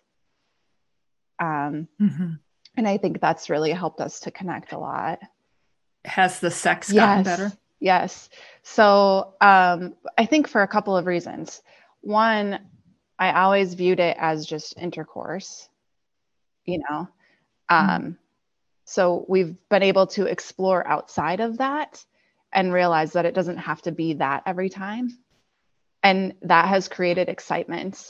Um, 1.38 1.88
mm-hmm. 2.00 2.32
And 2.76 2.88
I 2.88 2.98
think 2.98 3.20
that's 3.20 3.50
really 3.50 3.72
helped 3.72 4.00
us 4.00 4.20
to 4.20 4.30
connect 4.30 4.72
a 4.72 4.78
lot. 4.78 5.20
Has 6.04 6.40
the 6.40 6.50
sex 6.50 6.92
gotten 6.92 7.24
yes. 7.24 7.24
better? 7.24 7.52
Yes. 7.80 8.28
So 8.62 9.34
um, 9.40 9.94
I 10.16 10.26
think 10.26 10.48
for 10.48 10.62
a 10.62 10.68
couple 10.68 10.96
of 10.96 11.06
reasons. 11.06 11.62
One, 12.00 12.60
I 13.18 13.32
always 13.32 13.74
viewed 13.74 14.00
it 14.00 14.16
as 14.20 14.46
just 14.46 14.78
intercourse, 14.78 15.68
you 16.64 16.78
know. 16.78 17.08
Mm-hmm. 17.70 17.90
Um, 17.90 18.18
so 18.84 19.24
we've 19.28 19.56
been 19.68 19.82
able 19.82 20.06
to 20.08 20.26
explore 20.26 20.86
outside 20.86 21.40
of 21.40 21.58
that 21.58 22.04
and 22.52 22.72
realize 22.72 23.12
that 23.12 23.26
it 23.26 23.34
doesn't 23.34 23.58
have 23.58 23.82
to 23.82 23.92
be 23.92 24.14
that 24.14 24.44
every 24.46 24.68
time. 24.68 25.18
And 26.02 26.34
that 26.42 26.68
has 26.68 26.88
created 26.88 27.28
excitement, 27.28 28.00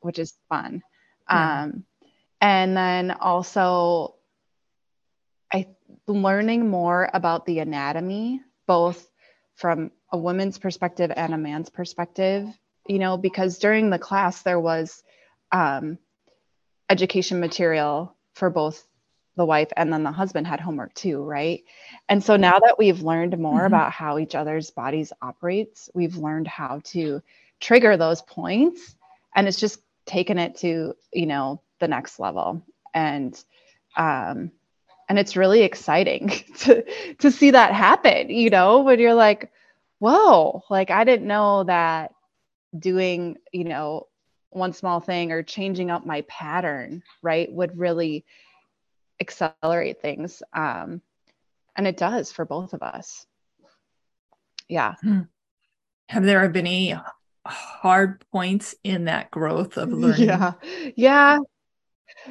which 0.00 0.18
is 0.18 0.34
fun. 0.48 0.82
Yeah. 1.28 1.64
Um, 1.64 1.84
and 2.40 2.76
then 2.76 3.10
also, 3.10 4.14
I 5.52 5.66
learning 6.06 6.68
more 6.68 7.10
about 7.12 7.44
the 7.44 7.58
anatomy, 7.58 8.40
both 8.66 9.04
from 9.56 9.90
a 10.12 10.16
woman's 10.16 10.58
perspective 10.58 11.10
and 11.14 11.34
a 11.34 11.38
man's 11.38 11.70
perspective, 11.70 12.46
you 12.86 13.00
know, 13.00 13.16
because 13.16 13.58
during 13.58 13.90
the 13.90 13.98
class 13.98 14.42
there 14.42 14.60
was 14.60 15.02
um, 15.50 15.98
education 16.88 17.40
material 17.40 18.16
for 18.38 18.50
both 18.50 18.86
the 19.36 19.46
wife 19.46 19.68
and 19.76 19.92
then 19.92 20.02
the 20.02 20.12
husband 20.12 20.46
had 20.46 20.60
homework 20.60 20.92
too, 20.94 21.22
right? 21.22 21.64
And 22.08 22.22
so 22.22 22.36
now 22.36 22.58
that 22.58 22.76
we've 22.78 23.02
learned 23.02 23.38
more 23.38 23.58
mm-hmm. 23.58 23.66
about 23.66 23.92
how 23.92 24.18
each 24.18 24.34
other's 24.34 24.70
bodies 24.70 25.12
operates, 25.22 25.88
we've 25.94 26.16
learned 26.16 26.48
how 26.48 26.80
to 26.84 27.22
trigger 27.60 27.96
those 27.96 28.22
points 28.22 28.96
and 29.34 29.46
it's 29.46 29.60
just 29.60 29.80
taken 30.06 30.38
it 30.38 30.56
to, 30.58 30.94
you 31.12 31.26
know, 31.26 31.60
the 31.78 31.88
next 31.88 32.18
level. 32.18 32.62
And 32.92 33.32
um 33.96 34.50
and 35.08 35.18
it's 35.18 35.36
really 35.36 35.62
exciting 35.62 36.28
to 36.58 36.84
to 37.18 37.30
see 37.30 37.52
that 37.52 37.72
happen, 37.72 38.30
you 38.30 38.50
know, 38.50 38.80
when 38.80 38.98
you're 38.98 39.14
like, 39.14 39.52
whoa, 40.00 40.64
like 40.68 40.90
I 40.90 41.04
didn't 41.04 41.28
know 41.28 41.64
that 41.64 42.12
doing, 42.76 43.36
you 43.52 43.64
know, 43.64 44.08
one 44.50 44.72
small 44.72 45.00
thing 45.00 45.32
or 45.32 45.42
changing 45.42 45.90
up 45.90 46.06
my 46.06 46.22
pattern, 46.22 47.02
right, 47.22 47.50
would 47.52 47.78
really 47.78 48.24
accelerate 49.20 50.00
things. 50.00 50.42
Um, 50.52 51.02
and 51.76 51.86
it 51.86 51.96
does 51.96 52.32
for 52.32 52.44
both 52.44 52.72
of 52.72 52.82
us. 52.82 53.26
Yeah. 54.68 54.94
Hmm. 55.00 55.20
Have 56.08 56.24
there 56.24 56.48
been 56.48 56.66
any 56.66 56.94
hard 57.46 58.24
points 58.32 58.74
in 58.84 59.04
that 59.04 59.30
growth 59.30 59.76
of 59.76 59.92
learning? 59.92 60.28
Yeah. 60.28 60.52
Yeah. 60.96 61.38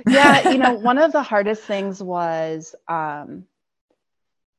Yeah. 0.07 0.49
you 0.49 0.57
know, 0.57 0.73
one 0.81 0.97
of 0.97 1.11
the 1.11 1.23
hardest 1.23 1.63
things 1.63 2.01
was 2.01 2.75
um, 2.87 3.45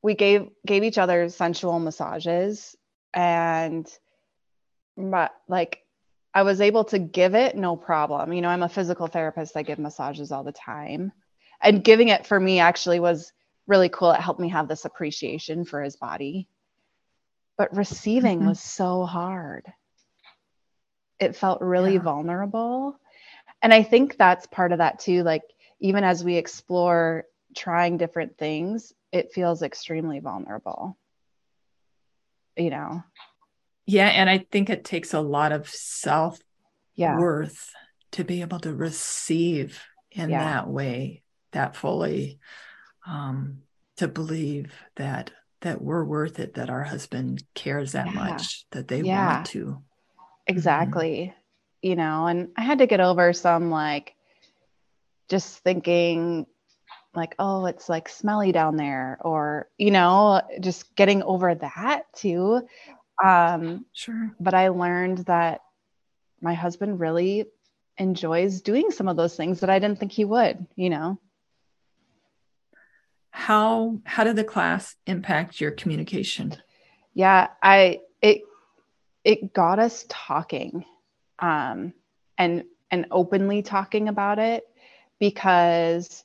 we 0.01 0.15
gave 0.15 0.47
gave 0.65 0.83
each 0.83 0.97
other 0.97 1.29
sensual 1.29 1.79
massages 1.79 2.75
and 3.13 3.89
but 4.97 5.31
like 5.47 5.83
I 6.33 6.43
was 6.43 6.61
able 6.61 6.83
to 6.85 6.99
give 6.99 7.35
it 7.35 7.55
no 7.55 7.75
problem. 7.75 8.33
You 8.33 8.41
know, 8.41 8.49
I'm 8.49 8.63
a 8.63 8.69
physical 8.69 9.07
therapist. 9.07 9.57
I 9.57 9.63
give 9.63 9.79
massages 9.79 10.31
all 10.31 10.43
the 10.43 10.51
time. 10.51 11.11
And 11.61 11.83
giving 11.83 12.09
it 12.09 12.25
for 12.25 12.39
me 12.39 12.59
actually 12.59 12.99
was 12.99 13.33
really 13.67 13.89
cool. 13.89 14.11
It 14.11 14.21
helped 14.21 14.39
me 14.39 14.49
have 14.49 14.67
this 14.67 14.85
appreciation 14.85 15.65
for 15.65 15.81
his 15.81 15.95
body. 15.95 16.47
But 17.57 17.75
receiving 17.75 18.39
mm-hmm. 18.39 18.49
was 18.49 18.59
so 18.59 19.05
hard. 19.05 19.65
It 21.19 21.35
felt 21.35 21.61
really 21.61 21.95
yeah. 21.95 22.01
vulnerable. 22.01 22.97
And 23.61 23.73
I 23.73 23.83
think 23.83 24.17
that's 24.17 24.47
part 24.47 24.71
of 24.71 24.77
that 24.77 24.99
too. 24.99 25.23
Like, 25.23 25.43
even 25.81 26.03
as 26.03 26.23
we 26.23 26.35
explore 26.35 27.25
trying 27.55 27.97
different 27.97 28.37
things, 28.37 28.93
it 29.11 29.33
feels 29.33 29.63
extremely 29.63 30.19
vulnerable. 30.19 30.97
You 32.55 32.69
know? 32.69 33.03
Yeah, 33.89 34.07
and 34.07 34.29
I 34.29 34.45
think 34.51 34.69
it 34.69 34.85
takes 34.85 35.15
a 35.15 35.19
lot 35.19 35.51
of 35.51 35.67
self 35.67 36.39
worth 36.95 37.71
to 38.11 38.23
be 38.23 38.41
able 38.41 38.59
to 38.59 38.73
receive 38.73 39.81
in 40.11 40.29
yeah. 40.29 40.43
that 40.43 40.67
way, 40.67 41.23
that 41.53 41.75
fully, 41.75 42.39
um, 43.07 43.63
to 43.97 44.07
believe 44.07 44.73
that 44.95 45.31
that 45.61 45.81
we're 45.81 46.05
worth 46.05 46.39
it, 46.39 46.53
that 46.53 46.69
our 46.69 46.83
husband 46.83 47.43
cares 47.55 47.93
that 47.93 48.05
yeah. 48.07 48.13
much, 48.13 48.65
that 48.71 48.87
they 48.87 49.01
yeah. 49.01 49.33
want 49.33 49.45
to. 49.47 49.65
Mm-hmm. 49.65 49.79
Exactly. 50.47 51.17
Mm-hmm. 51.17 51.87
You 51.89 51.95
know, 51.95 52.27
and 52.27 52.49
I 52.55 52.61
had 52.61 52.79
to 52.79 52.87
get 52.87 52.99
over 52.99 53.33
some 53.33 53.71
like 53.71 54.13
just 55.29 55.63
thinking 55.63 56.45
like, 57.15 57.33
oh, 57.39 57.65
it's 57.65 57.89
like 57.89 58.07
smelly 58.07 58.51
down 58.51 58.75
there, 58.75 59.17
or, 59.21 59.67
you 59.79 59.89
know, 59.89 60.41
just 60.59 60.95
getting 60.95 61.23
over 61.23 61.55
that 61.55 62.03
too. 62.13 62.61
Um, 63.23 63.85
sure. 63.93 64.31
But 64.39 64.53
I 64.53 64.69
learned 64.69 65.19
that 65.19 65.61
my 66.41 66.53
husband 66.53 66.99
really 66.99 67.45
enjoys 67.97 68.61
doing 68.61 68.91
some 68.91 69.07
of 69.07 69.17
those 69.17 69.35
things 69.35 69.59
that 69.59 69.69
I 69.69 69.79
didn't 69.79 69.99
think 69.99 70.11
he 70.11 70.25
would, 70.25 70.65
you 70.75 70.89
know. 70.89 71.19
how 73.31 73.97
how 74.05 74.23
did 74.23 74.35
the 74.35 74.43
class 74.43 74.95
impact 75.05 75.61
your 75.61 75.71
communication 75.71 76.55
yeah 77.13 77.47
i 77.61 77.99
it 78.21 78.41
it 79.23 79.53
got 79.53 79.79
us 79.79 80.05
talking 80.09 80.83
um 81.39 81.93
and 82.37 82.63
and 82.91 83.05
openly 83.11 83.61
talking 83.61 84.09
about 84.09 84.39
it 84.39 84.63
because 85.19 86.23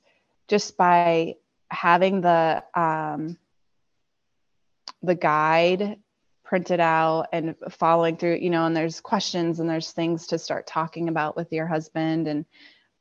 just 0.48 0.76
by 0.76 1.34
having 1.70 2.20
the 2.20 2.62
um 2.74 3.36
the 5.02 5.14
guide 5.14 5.98
printed 6.44 6.78
out 6.78 7.28
and 7.32 7.56
following 7.70 8.16
through 8.16 8.36
you 8.36 8.50
know 8.50 8.66
and 8.66 8.76
there's 8.76 9.00
questions 9.00 9.60
and 9.60 9.68
there's 9.68 9.90
things 9.92 10.28
to 10.28 10.38
start 10.38 10.66
talking 10.66 11.08
about 11.08 11.36
with 11.36 11.52
your 11.52 11.66
husband. 11.66 12.28
And 12.28 12.44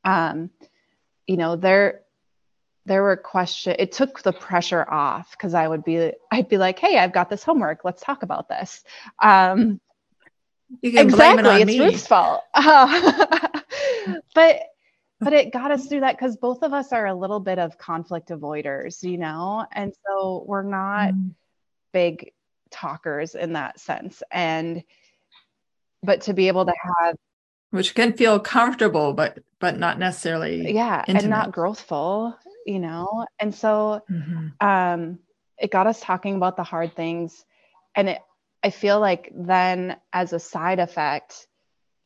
um 0.04 0.50
you 1.26 1.36
know 1.36 1.56
there 1.56 2.00
there 2.86 3.02
were 3.02 3.16
questions 3.16 3.76
it 3.78 3.92
took 3.92 4.22
the 4.22 4.32
pressure 4.32 4.84
off 4.88 5.30
because 5.30 5.54
i 5.54 5.66
would 5.66 5.84
be 5.84 6.12
i'd 6.32 6.48
be 6.48 6.58
like 6.58 6.78
hey 6.78 6.98
i've 6.98 7.12
got 7.12 7.30
this 7.30 7.44
homework. 7.44 7.84
Let's 7.84 8.02
talk 8.02 8.22
about 8.22 8.48
this. 8.48 8.82
Um 9.22 9.80
exactly 10.82 11.50
it 11.50 11.68
it's 11.68 11.78
me. 11.78 11.80
ruth's 11.80 12.06
fault. 12.06 12.42
Uh, 12.54 13.28
but 14.34 14.60
but 15.20 15.32
it 15.32 15.52
got 15.52 15.70
us 15.70 15.86
through 15.86 16.00
that 16.00 16.16
because 16.16 16.36
both 16.36 16.62
of 16.62 16.72
us 16.72 16.92
are 16.92 17.06
a 17.06 17.14
little 17.14 17.40
bit 17.40 17.58
of 17.58 17.78
conflict 17.78 18.30
avoiders 18.30 19.02
you 19.02 19.18
know? 19.18 19.66
And 19.70 19.94
so 20.06 20.44
we're 20.46 20.62
not 20.62 21.12
mm. 21.12 21.34
big 21.92 22.32
talkers 22.74 23.36
in 23.36 23.52
that 23.52 23.78
sense 23.78 24.22
and 24.32 24.82
but 26.02 26.22
to 26.22 26.34
be 26.34 26.48
able 26.48 26.66
to 26.66 26.74
have 26.82 27.16
which 27.70 27.94
can 27.94 28.12
feel 28.12 28.40
comfortable 28.40 29.12
but 29.12 29.38
but 29.60 29.78
not 29.78 29.98
necessarily 29.98 30.74
yeah 30.74 31.04
intimate. 31.06 31.22
and 31.22 31.30
not 31.30 31.52
growthful 31.52 32.36
you 32.66 32.80
know 32.80 33.24
and 33.38 33.54
so 33.54 34.02
mm-hmm. 34.10 34.48
um 34.66 35.18
it 35.56 35.70
got 35.70 35.86
us 35.86 36.00
talking 36.00 36.34
about 36.34 36.56
the 36.56 36.64
hard 36.64 36.94
things 36.96 37.44
and 37.94 38.08
it 38.08 38.18
i 38.64 38.70
feel 38.70 38.98
like 38.98 39.30
then 39.32 39.96
as 40.12 40.32
a 40.32 40.40
side 40.40 40.80
effect 40.80 41.46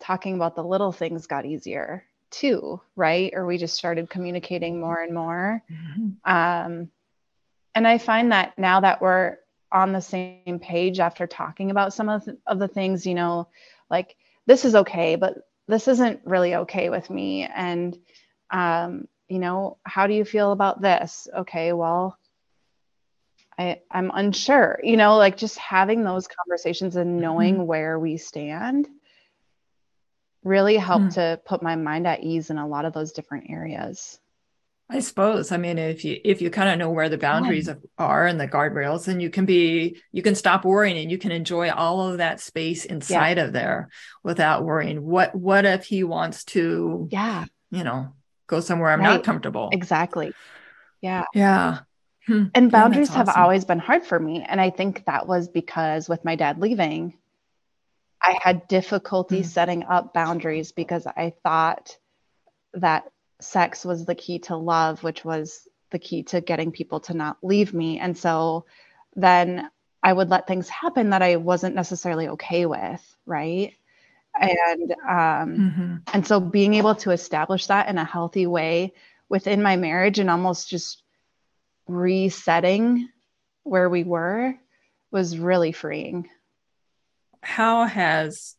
talking 0.00 0.34
about 0.34 0.54
the 0.54 0.62
little 0.62 0.92
things 0.92 1.26
got 1.26 1.46
easier 1.46 2.04
too 2.30 2.78
right 2.94 3.32
or 3.34 3.46
we 3.46 3.56
just 3.56 3.76
started 3.76 4.10
communicating 4.10 4.78
more 4.78 5.00
and 5.00 5.14
more 5.14 5.62
mm-hmm. 5.70 6.30
um 6.30 6.90
and 7.74 7.88
i 7.88 7.96
find 7.96 8.32
that 8.32 8.52
now 8.58 8.80
that 8.80 9.00
we're 9.00 9.38
on 9.70 9.92
the 9.92 10.00
same 10.00 10.58
page 10.60 10.98
after 11.00 11.26
talking 11.26 11.70
about 11.70 11.92
some 11.92 12.08
of 12.08 12.24
the, 12.24 12.38
of 12.46 12.58
the 12.58 12.68
things 12.68 13.06
you 13.06 13.14
know 13.14 13.48
like 13.90 14.16
this 14.46 14.64
is 14.64 14.74
okay 14.74 15.16
but 15.16 15.34
this 15.66 15.88
isn't 15.88 16.20
really 16.24 16.54
okay 16.54 16.88
with 16.88 17.10
me 17.10 17.44
and 17.44 17.98
um, 18.50 19.06
you 19.28 19.38
know 19.38 19.78
how 19.84 20.06
do 20.06 20.14
you 20.14 20.24
feel 20.24 20.52
about 20.52 20.80
this 20.80 21.28
okay 21.34 21.72
well 21.72 22.16
I, 23.58 23.80
i'm 23.90 24.10
unsure 24.14 24.80
you 24.82 24.96
know 24.96 25.16
like 25.16 25.36
just 25.36 25.58
having 25.58 26.04
those 26.04 26.28
conversations 26.28 26.96
and 26.96 27.12
mm-hmm. 27.12 27.20
knowing 27.20 27.54
mm-hmm. 27.54 27.66
where 27.66 27.98
we 27.98 28.16
stand 28.16 28.88
really 30.44 30.76
helped 30.76 31.06
mm. 31.06 31.14
to 31.14 31.40
put 31.44 31.62
my 31.62 31.74
mind 31.74 32.06
at 32.06 32.22
ease 32.22 32.48
in 32.50 32.58
a 32.58 32.66
lot 32.66 32.84
of 32.84 32.92
those 32.92 33.12
different 33.12 33.50
areas 33.50 34.18
I 34.90 35.00
suppose. 35.00 35.52
I 35.52 35.58
mean, 35.58 35.76
if 35.76 36.02
you 36.04 36.18
if 36.24 36.40
you 36.40 36.48
kind 36.48 36.70
of 36.70 36.78
know 36.78 36.90
where 36.90 37.10
the 37.10 37.18
boundaries 37.18 37.68
are 37.98 38.26
and 38.26 38.40
the 38.40 38.48
guardrails, 38.48 39.04
then 39.04 39.20
you 39.20 39.28
can 39.28 39.44
be 39.44 40.00
you 40.12 40.22
can 40.22 40.34
stop 40.34 40.64
worrying 40.64 40.96
and 40.96 41.10
you 41.10 41.18
can 41.18 41.30
enjoy 41.30 41.70
all 41.70 42.08
of 42.08 42.18
that 42.18 42.40
space 42.40 42.86
inside 42.86 43.36
yeah. 43.36 43.44
of 43.44 43.52
there 43.52 43.90
without 44.22 44.64
worrying. 44.64 45.04
What 45.04 45.34
what 45.34 45.66
if 45.66 45.84
he 45.84 46.04
wants 46.04 46.44
to? 46.46 47.06
Yeah. 47.10 47.44
You 47.70 47.84
know, 47.84 48.14
go 48.46 48.60
somewhere 48.60 48.90
I'm 48.90 49.00
right. 49.00 49.16
not 49.16 49.24
comfortable. 49.24 49.68
Exactly. 49.72 50.32
Yeah. 51.02 51.24
Yeah. 51.34 51.80
Hmm. 52.26 52.44
And 52.54 52.70
boundaries 52.70 53.10
awesome. 53.10 53.26
have 53.26 53.36
always 53.36 53.66
been 53.66 53.78
hard 53.78 54.04
for 54.04 54.18
me, 54.18 54.44
and 54.46 54.60
I 54.60 54.70
think 54.70 55.04
that 55.04 55.26
was 55.26 55.48
because 55.48 56.08
with 56.08 56.24
my 56.24 56.36
dad 56.36 56.60
leaving, 56.60 57.16
I 58.22 58.38
had 58.42 58.68
difficulty 58.68 59.40
hmm. 59.40 59.46
setting 59.46 59.84
up 59.84 60.14
boundaries 60.14 60.72
because 60.72 61.06
I 61.06 61.34
thought 61.42 61.96
that 62.74 63.04
sex 63.40 63.84
was 63.84 64.04
the 64.04 64.14
key 64.14 64.38
to 64.40 64.56
love, 64.56 65.02
which 65.02 65.24
was 65.24 65.68
the 65.90 65.98
key 65.98 66.22
to 66.24 66.40
getting 66.40 66.72
people 66.72 67.00
to 67.00 67.14
not 67.14 67.38
leave 67.42 67.72
me. 67.72 67.98
And 67.98 68.16
so 68.16 68.66
then 69.16 69.70
I 70.02 70.12
would 70.12 70.28
let 70.28 70.46
things 70.46 70.68
happen 70.68 71.10
that 71.10 71.22
I 71.22 71.36
wasn't 71.36 71.74
necessarily 71.74 72.28
okay 72.28 72.66
with, 72.66 73.16
right? 73.26 73.74
And 74.40 74.92
um, 74.92 74.98
mm-hmm. 75.08 75.96
and 76.12 76.26
so 76.26 76.38
being 76.38 76.74
able 76.74 76.94
to 76.96 77.10
establish 77.10 77.66
that 77.66 77.88
in 77.88 77.98
a 77.98 78.04
healthy 78.04 78.46
way 78.46 78.92
within 79.28 79.62
my 79.62 79.76
marriage 79.76 80.18
and 80.18 80.30
almost 80.30 80.68
just 80.68 81.02
resetting 81.88 83.08
where 83.64 83.88
we 83.88 84.04
were 84.04 84.54
was 85.10 85.38
really 85.38 85.72
freeing. 85.72 86.28
How 87.42 87.84
has 87.84 88.54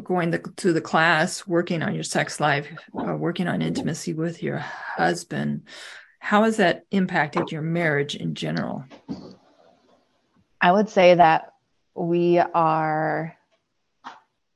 going 0.00 0.30
the, 0.30 0.38
to 0.56 0.72
the 0.72 0.80
class, 0.80 1.46
working 1.46 1.82
on 1.82 1.94
your 1.94 2.02
sex 2.02 2.40
life, 2.40 2.66
uh, 2.98 3.14
working 3.14 3.48
on 3.48 3.62
intimacy 3.62 4.12
with 4.12 4.42
your 4.42 4.58
husband, 4.58 5.62
how 6.18 6.44
has 6.44 6.58
that 6.58 6.84
impacted 6.90 7.50
your 7.50 7.62
marriage 7.62 8.14
in 8.14 8.34
general? 8.34 8.84
I 10.60 10.70
would 10.70 10.88
say 10.88 11.14
that 11.14 11.54
we 11.94 12.38
are 12.38 13.36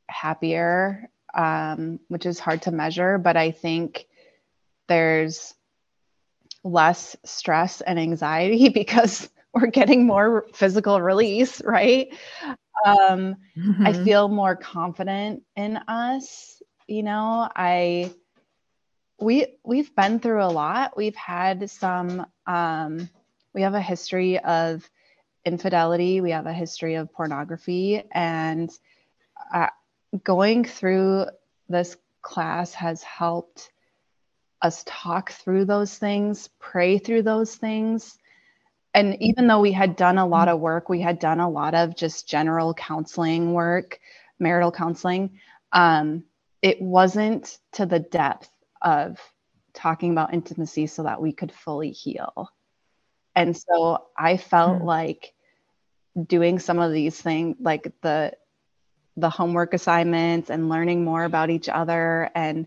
happier, 0.09 1.09
um, 1.35 1.99
which 2.09 2.27
is 2.27 2.39
hard 2.39 2.63
to 2.63 2.71
measure, 2.71 3.19
but 3.19 3.37
I 3.37 3.51
think 3.51 4.07
there's 4.89 5.55
less 6.63 7.17
stress 7.25 7.81
and 7.81 7.99
anxiety 7.99 8.69
because 8.75 9.29
we're 9.53 9.67
getting 9.69 10.07
more 10.07 10.47
physical 10.53 11.01
release, 11.01 11.63
right? 11.65 12.13
Um 12.85 13.37
mm-hmm. 13.57 13.87
i 13.87 13.93
feel 13.93 14.29
more 14.29 14.55
confident 14.55 15.43
in 15.57 15.77
us 15.89 16.55
you 16.87 17.03
know? 17.03 17.49
I 17.55 18.13
we 19.19 19.47
we've 19.65 19.95
been 19.95 20.21
through 20.21 20.43
a 20.43 20.47
lot. 20.47 20.97
We've 20.97 21.17
had 21.17 21.71
some 21.71 22.27
um 22.47 23.09
we 23.55 23.63
have 23.63 23.75
a 23.75 23.81
history 23.81 24.39
of 24.39 24.89
infidelity. 25.45 26.21
We 26.21 26.31
have 26.33 26.47
a 26.47 26.53
history 26.53 26.95
of 26.95 27.13
pornography. 27.13 28.03
And 28.11 28.71
uh, 29.53 29.69
going 30.23 30.65
through 30.65 31.27
this 31.69 31.97
class 32.23 32.75
has 32.75 33.03
helped 33.03 33.71
us 34.63 34.83
talk 34.87 35.31
through 35.31 35.67
those 35.67 35.99
things 35.99 36.49
pray 36.59 36.97
through 36.97 37.23
those 37.23 37.55
things 37.55 38.17
and 38.95 39.21
even 39.21 39.49
though 39.49 39.61
we 39.61 39.73
had 39.73 39.97
done 39.97 40.19
a 40.19 40.27
lot 40.27 40.49
of 40.49 40.61
work, 40.61 40.89
we 40.89 41.01
had 41.01 41.19
done 41.19 41.41
a 41.41 41.51
lot 41.51 41.75
of 41.75 41.97
just 41.97 42.29
general 42.29 42.73
counseling 42.73 43.53
work, 43.53 43.99
marital 44.39 44.71
counseling. 44.71 45.41
Um, 45.73 46.25
it 46.63 46.81
wasn't 46.81 47.59
to 47.73 47.87
the 47.87 47.99
depth 47.99 48.51
of 48.81 49.19
talking 49.75 50.13
about 50.13 50.33
intimacy 50.33 50.87
so 50.87 51.03
that 51.03 51.21
we 51.21 51.33
could 51.33 51.51
fully 51.51 51.91
heal. 51.91 52.49
And 53.35 53.57
so 53.57 54.05
I 54.17 54.37
felt 54.37 54.81
mm. 54.81 54.85
like 54.85 55.35
doing 56.27 56.61
some 56.61 56.79
of 56.79 56.93
these 56.93 57.21
things, 57.21 57.57
like 57.61 57.93
the 58.01 58.33
the 59.17 59.31
homework 59.31 59.75
assignments 59.75 60.51
and 60.51 60.69
learning 60.69 61.05
more 61.05 61.23
about 61.23 61.51
each 61.51 61.69
other 61.69 62.31
and 62.35 62.67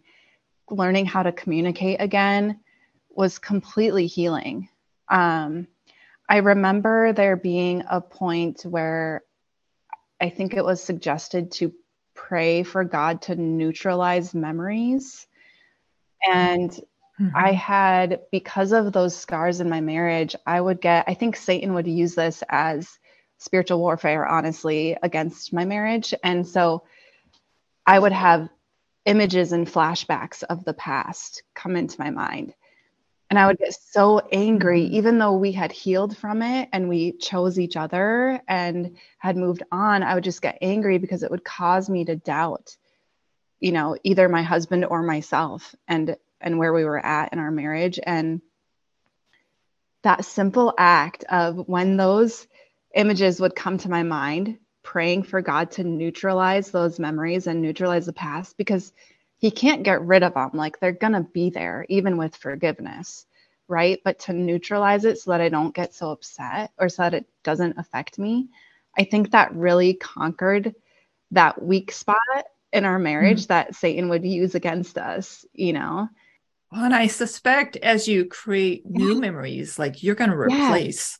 learning 0.70 1.06
how 1.06 1.24
to 1.24 1.32
communicate 1.32 2.00
again 2.00 2.60
was 3.10 3.38
completely 3.38 4.08
healing. 4.08 4.70
Um, 5.10 5.68
I 6.30 6.38
remember 6.38 7.14
there 7.14 7.36
being 7.38 7.84
a 7.90 8.02
point 8.02 8.64
where 8.64 9.24
I 10.20 10.30
think 10.30 10.54
it 10.54 10.66
was 10.66 10.84
suggested 10.84 11.52
to 11.54 11.74
pray 12.14 12.64
for 12.64 12.84
God 12.84 13.22
to 13.24 13.36
neutralize 13.36 14.34
memories. 14.34 15.28
And 16.28 16.72
mm-hmm. 16.72 17.30
I 17.36 17.54
had, 17.54 18.22
because 18.32 18.74
of 18.74 18.92
those 18.92 19.16
scars 19.16 19.62
in 19.62 19.70
my 19.70 19.80
marriage, 19.80 20.36
I 20.46 20.60
would 20.60 20.82
get, 20.82 21.06
I 21.08 21.14
think 21.14 21.36
Satan 21.36 21.74
would 21.76 21.88
use 21.88 22.16
this 22.16 22.44
as 22.50 22.90
spiritual 23.38 23.80
warfare, 23.80 24.26
honestly, 24.26 24.98
against 25.02 25.54
my 25.54 25.64
marriage. 25.64 26.14
And 26.24 26.46
so 26.46 26.84
I 27.86 28.00
would 28.00 28.12
have 28.12 28.50
images 29.06 29.54
and 29.54 29.68
flashbacks 29.68 30.44
of 30.44 30.66
the 30.66 30.74
past 30.74 31.44
come 31.54 31.78
into 31.78 32.02
my 32.02 32.10
mind. 32.10 32.54
And 33.30 33.38
I 33.38 33.46
would 33.48 33.58
get 33.58 33.74
so 33.74 34.20
angry, 34.32 34.84
even 34.84 35.18
though 35.18 35.36
we 35.36 35.52
had 35.52 35.72
healed 35.72 36.16
from 36.16 36.42
it 36.42 36.70
and 36.72 36.88
we 36.88 37.12
chose 37.14 37.60
each 37.60 37.76
other 37.76 38.42
and 38.48 38.98
had 39.18 39.36
moved 39.36 39.64
on. 39.72 40.02
I 40.02 40.16
would 40.16 40.24
just 40.24 40.42
get 40.42 40.58
angry 40.62 40.98
because 40.98 41.24
it 41.24 41.32
would 41.32 41.44
cause 41.44 41.90
me 41.90 42.06
to 42.06 42.16
doubt, 42.16 42.78
you 43.60 43.74
know, 43.74 43.98
either 44.04 44.30
my 44.30 44.44
husband 44.44 44.86
or 44.86 45.02
myself 45.04 45.76
and 45.88 46.16
and 46.40 46.58
where 46.58 46.72
we 46.72 46.86
were 46.86 47.04
at 47.04 47.34
in 47.34 47.40
our 47.40 47.52
marriage. 47.52 48.00
And 48.02 48.42
that 50.04 50.24
simple 50.24 50.74
act 50.78 51.26
of 51.30 51.68
when 51.68 51.98
those 51.98 52.48
images 52.96 53.42
would 53.42 53.56
come 53.56 53.78
to 53.80 53.90
my 53.90 54.04
mind, 54.04 54.58
praying 54.84 55.24
for 55.24 55.42
God 55.42 55.72
to 55.72 55.84
neutralize 55.84 56.72
those 56.72 57.00
memories 57.00 57.48
and 57.48 57.62
neutralize 57.62 58.06
the 58.06 58.14
past 58.14 58.56
because 58.58 58.94
he 59.38 59.52
can't 59.52 59.84
get 59.84 60.02
rid 60.02 60.24
of 60.24 60.34
them 60.34 60.52
like 60.54 60.80
they're 60.80 60.92
going 60.92 61.14
to 61.14 61.22
be 61.22 61.50
there 61.50 61.86
even 61.90 62.18
with 62.18 62.36
forgiveness 62.36 63.26
right? 63.68 64.00
But 64.04 64.20
to 64.20 64.34
neutralize 64.34 65.06
it 65.06 65.20
so 65.20 65.32
that 65.32 65.42
I 65.42 65.50
don't 65.50 65.76
get 65.76 65.94
so 65.94 66.12
upset 66.12 66.72
or 66.78 66.90
so 66.90 67.04
that 67.04 67.14
it 67.14 67.26
doesn't 67.44 67.78
affect 67.78 68.18
me. 68.18 68.50
I 68.98 69.04
think 69.04 69.32
that 69.32 69.54
really 69.54 69.94
conquered 69.94 70.74
that 71.32 71.62
weak 71.62 71.92
spot 71.92 72.18
in 72.74 72.86
our 72.86 73.00
marriage 73.00 73.44
mm-hmm. 73.44 73.54
that 73.54 73.76
Satan 73.76 74.10
would 74.10 74.26
use 74.26 74.56
against 74.56 74.98
us, 74.98 75.46
you 75.54 75.74
know? 75.74 76.10
Well, 76.72 76.84
and 76.84 76.96
I 76.96 77.08
suspect 77.08 77.78
as 77.78 78.08
you 78.08 78.26
create 78.26 78.86
new 78.86 79.20
memories, 79.20 79.78
like 79.78 80.04
you're 80.04 80.16
going 80.16 80.32
to 80.32 80.38
replace 80.38 81.20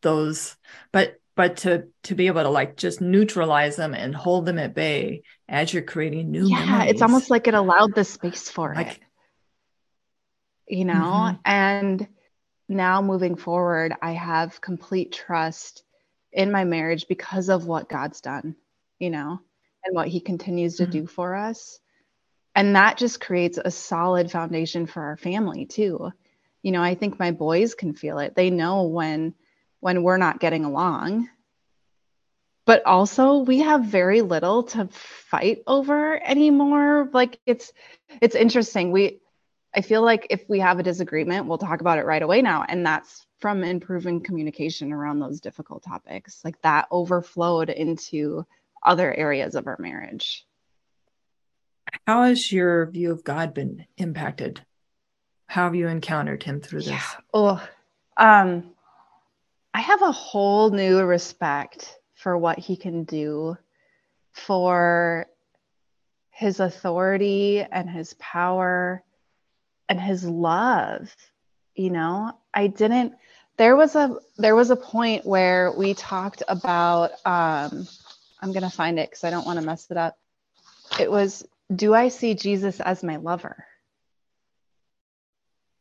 those, 0.00 0.56
but 0.92 1.20
but 1.38 1.58
to 1.58 1.84
to 2.02 2.16
be 2.16 2.26
able 2.26 2.42
to 2.42 2.48
like 2.48 2.76
just 2.76 3.00
neutralize 3.00 3.76
them 3.76 3.94
and 3.94 4.12
hold 4.12 4.44
them 4.44 4.58
at 4.58 4.74
bay 4.74 5.22
as 5.48 5.72
you're 5.72 5.84
creating 5.84 6.32
new 6.32 6.48
yeah 6.48 6.64
memories. 6.66 6.90
it's 6.90 7.02
almost 7.02 7.30
like 7.30 7.46
it 7.46 7.54
allowed 7.54 7.94
the 7.94 8.04
space 8.04 8.50
for 8.50 8.74
like, 8.74 8.88
it 8.88 9.00
you 10.66 10.84
know 10.84 10.92
mm-hmm. 10.92 11.36
and 11.44 12.08
now 12.68 13.00
moving 13.00 13.36
forward 13.36 13.94
i 14.02 14.10
have 14.12 14.60
complete 14.60 15.12
trust 15.12 15.84
in 16.32 16.50
my 16.50 16.64
marriage 16.64 17.06
because 17.08 17.48
of 17.48 17.66
what 17.66 17.88
god's 17.88 18.20
done 18.20 18.56
you 18.98 19.08
know 19.08 19.40
and 19.84 19.94
what 19.94 20.08
he 20.08 20.18
continues 20.18 20.76
to 20.76 20.82
mm-hmm. 20.82 20.92
do 20.92 21.06
for 21.06 21.36
us 21.36 21.78
and 22.56 22.74
that 22.74 22.98
just 22.98 23.20
creates 23.20 23.60
a 23.64 23.70
solid 23.70 24.28
foundation 24.28 24.86
for 24.86 25.02
our 25.02 25.16
family 25.16 25.66
too 25.66 26.10
you 26.62 26.72
know 26.72 26.82
i 26.82 26.96
think 26.96 27.16
my 27.16 27.30
boys 27.30 27.76
can 27.76 27.94
feel 27.94 28.18
it 28.18 28.34
they 28.34 28.50
know 28.50 28.82
when 28.82 29.34
when 29.80 30.02
we're 30.02 30.16
not 30.16 30.40
getting 30.40 30.64
along. 30.64 31.28
But 32.66 32.84
also 32.84 33.38
we 33.38 33.60
have 33.60 33.84
very 33.84 34.20
little 34.20 34.64
to 34.64 34.88
fight 34.88 35.62
over 35.66 36.22
anymore. 36.22 37.08
Like 37.12 37.40
it's 37.46 37.72
it's 38.20 38.34
interesting. 38.34 38.92
We 38.92 39.20
I 39.74 39.80
feel 39.80 40.02
like 40.02 40.26
if 40.30 40.44
we 40.48 40.60
have 40.60 40.78
a 40.78 40.82
disagreement, 40.82 41.46
we'll 41.46 41.58
talk 41.58 41.80
about 41.80 41.98
it 41.98 42.06
right 42.06 42.22
away 42.22 42.42
now. 42.42 42.64
And 42.68 42.84
that's 42.84 43.26
from 43.38 43.62
improving 43.62 44.22
communication 44.22 44.92
around 44.92 45.20
those 45.20 45.40
difficult 45.40 45.82
topics. 45.82 46.40
Like 46.44 46.60
that 46.62 46.88
overflowed 46.90 47.70
into 47.70 48.44
other 48.82 49.12
areas 49.12 49.54
of 49.54 49.66
our 49.66 49.76
marriage. 49.78 50.46
How 52.06 52.24
has 52.24 52.50
your 52.50 52.90
view 52.90 53.12
of 53.12 53.24
God 53.24 53.54
been 53.54 53.86
impacted? 53.96 54.60
How 55.46 55.64
have 55.64 55.74
you 55.74 55.88
encountered 55.88 56.42
him 56.42 56.60
through 56.60 56.80
this? 56.80 56.88
Yeah. 56.88 57.02
Oh, 57.32 57.68
um, 58.16 58.74
I 59.78 59.82
have 59.82 60.02
a 60.02 60.10
whole 60.10 60.70
new 60.70 61.00
respect 61.04 61.96
for 62.16 62.36
what 62.36 62.58
he 62.58 62.74
can 62.74 63.04
do 63.04 63.56
for 64.32 65.28
his 66.32 66.58
authority 66.58 67.60
and 67.62 67.88
his 67.88 68.12
power 68.14 69.04
and 69.88 70.00
his 70.00 70.24
love 70.24 71.14
you 71.76 71.90
know? 71.90 72.32
I 72.52 72.66
didn't 72.66 73.14
there 73.56 73.76
was 73.76 73.94
a 73.94 74.16
there 74.36 74.56
was 74.56 74.70
a 74.70 74.76
point 74.76 75.24
where 75.24 75.70
we 75.70 75.94
talked 75.94 76.42
about 76.48 77.12
um 77.24 77.86
i'm 78.42 78.52
going 78.52 78.64
to 78.64 78.70
find 78.70 78.98
it 78.98 79.12
cuz 79.12 79.22
i 79.22 79.30
don't 79.30 79.46
want 79.46 79.60
to 79.60 79.64
mess 79.64 79.88
it 79.92 79.96
up. 79.96 80.18
It 80.98 81.08
was 81.08 81.46
do 81.72 81.94
i 81.94 82.08
see 82.08 82.34
jesus 82.34 82.80
as 82.80 83.04
my 83.04 83.14
lover? 83.14 83.64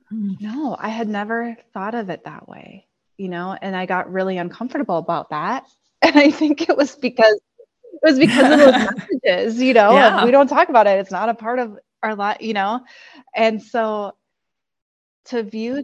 Hmm. 0.10 0.36
no 0.40 0.78
i 0.80 0.90
had 0.90 1.08
never 1.08 1.58
thought 1.74 1.96
of 1.96 2.12
it 2.12 2.26
that 2.26 2.48
way 2.48 2.87
you 3.18 3.30
know, 3.30 3.58
and 3.60 3.76
I 3.76 3.86
got 3.86 4.12
really 4.12 4.38
uncomfortable 4.38 4.98
about 4.98 5.30
that. 5.32 5.66
And 6.00 6.16
I 6.16 6.30
think 6.30 6.70
it 6.70 6.78
was 6.78 6.96
because 6.96 7.34
it 7.34 8.00
was 8.04 8.20
because 8.20 8.52
of 8.52 8.60
those 8.60 8.72
messages, 9.26 9.60
you 9.60 9.74
know, 9.74 9.94
yeah. 9.94 10.24
we 10.26 10.30
don't 10.30 10.48
talk 10.48 10.70
about 10.70 10.86
it. 10.86 11.00
It's 11.00 11.10
not 11.10 11.28
a 11.28 11.34
part 11.34 11.58
of 11.58 11.80
our 12.04 12.14
life, 12.14 12.38
you 12.40 12.54
know. 12.54 12.82
And 13.34 13.64
so 13.64 14.14
to 15.26 15.42
view 15.42 15.84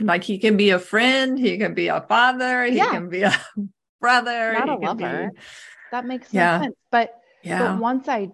like 0.00 0.24
he 0.24 0.38
can 0.38 0.56
be 0.56 0.70
a 0.70 0.80
friend, 0.80 1.38
he 1.38 1.56
can 1.58 1.74
be 1.74 1.88
a 1.88 2.00
father, 2.00 2.64
he 2.64 2.76
yeah. 2.76 2.90
can 2.90 3.08
be 3.08 3.22
a 3.22 3.32
brother, 4.00 4.52
not 4.54 4.68
a 4.68 4.74
lover. 4.74 5.30
Be... 5.32 5.40
That 5.92 6.06
makes 6.06 6.34
yeah. 6.34 6.62
sense. 6.62 6.74
But 6.90 7.14
yeah. 7.44 7.72
but 7.72 7.78
once 7.78 8.08
I 8.08 8.32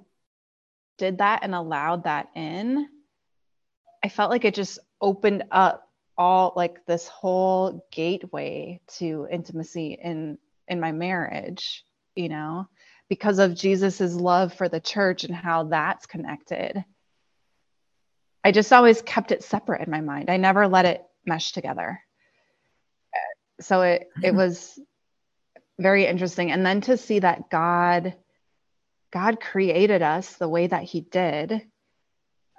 did 0.96 1.18
that 1.18 1.40
and 1.42 1.54
allowed 1.54 2.04
that 2.04 2.28
in, 2.34 2.88
I 4.02 4.08
felt 4.08 4.30
like 4.30 4.46
it 4.46 4.54
just 4.54 4.78
opened 5.00 5.44
up 5.50 5.89
all 6.20 6.52
like 6.54 6.85
this 6.85 7.09
whole 7.09 7.87
gateway 7.90 8.78
to 8.98 9.26
intimacy 9.30 9.98
in 10.00 10.37
in 10.68 10.78
my 10.78 10.92
marriage 10.92 11.85
you 12.14 12.28
know 12.28 12.68
because 13.09 13.38
of 13.38 13.54
jesus's 13.54 14.14
love 14.14 14.52
for 14.52 14.68
the 14.68 14.80
church 14.80 15.24
and 15.24 15.35
how 15.35 15.64
that's 15.64 16.06
connected. 16.06 16.85
I 18.44 18.52
just 18.52 18.72
always 18.72 19.02
kept 19.02 19.33
it 19.33 19.42
separate 19.42 19.83
in 19.83 19.90
my 19.90 20.00
mind. 20.00 20.30
I 20.30 20.38
never 20.38 20.66
let 20.68 20.87
it 20.87 21.04
mesh 21.26 21.52
together. 21.52 22.00
So 23.61 23.83
it 23.83 24.09
it 24.22 24.28
mm-hmm. 24.28 24.37
was 24.37 24.78
very 25.78 26.06
interesting. 26.06 26.50
And 26.52 26.64
then 26.64 26.80
to 26.83 26.96
see 26.96 27.18
that 27.18 27.50
god 27.50 28.14
god 29.12 29.40
created 29.40 30.02
us 30.02 30.35
the 30.35 30.48
way 30.48 30.66
that 30.68 30.85
he 30.85 31.00
did 31.00 31.62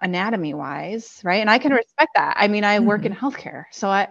anatomy 0.01 0.53
wise, 0.53 1.21
right? 1.23 1.41
And 1.41 1.49
I 1.49 1.59
can 1.59 1.73
respect 1.73 2.11
that. 2.15 2.35
I 2.37 2.47
mean, 2.47 2.63
I 2.63 2.77
mm-hmm. 2.77 2.87
work 2.87 3.05
in 3.05 3.13
mm-hmm. 3.13 3.25
healthcare. 3.25 3.65
So 3.71 3.89
I 3.89 4.09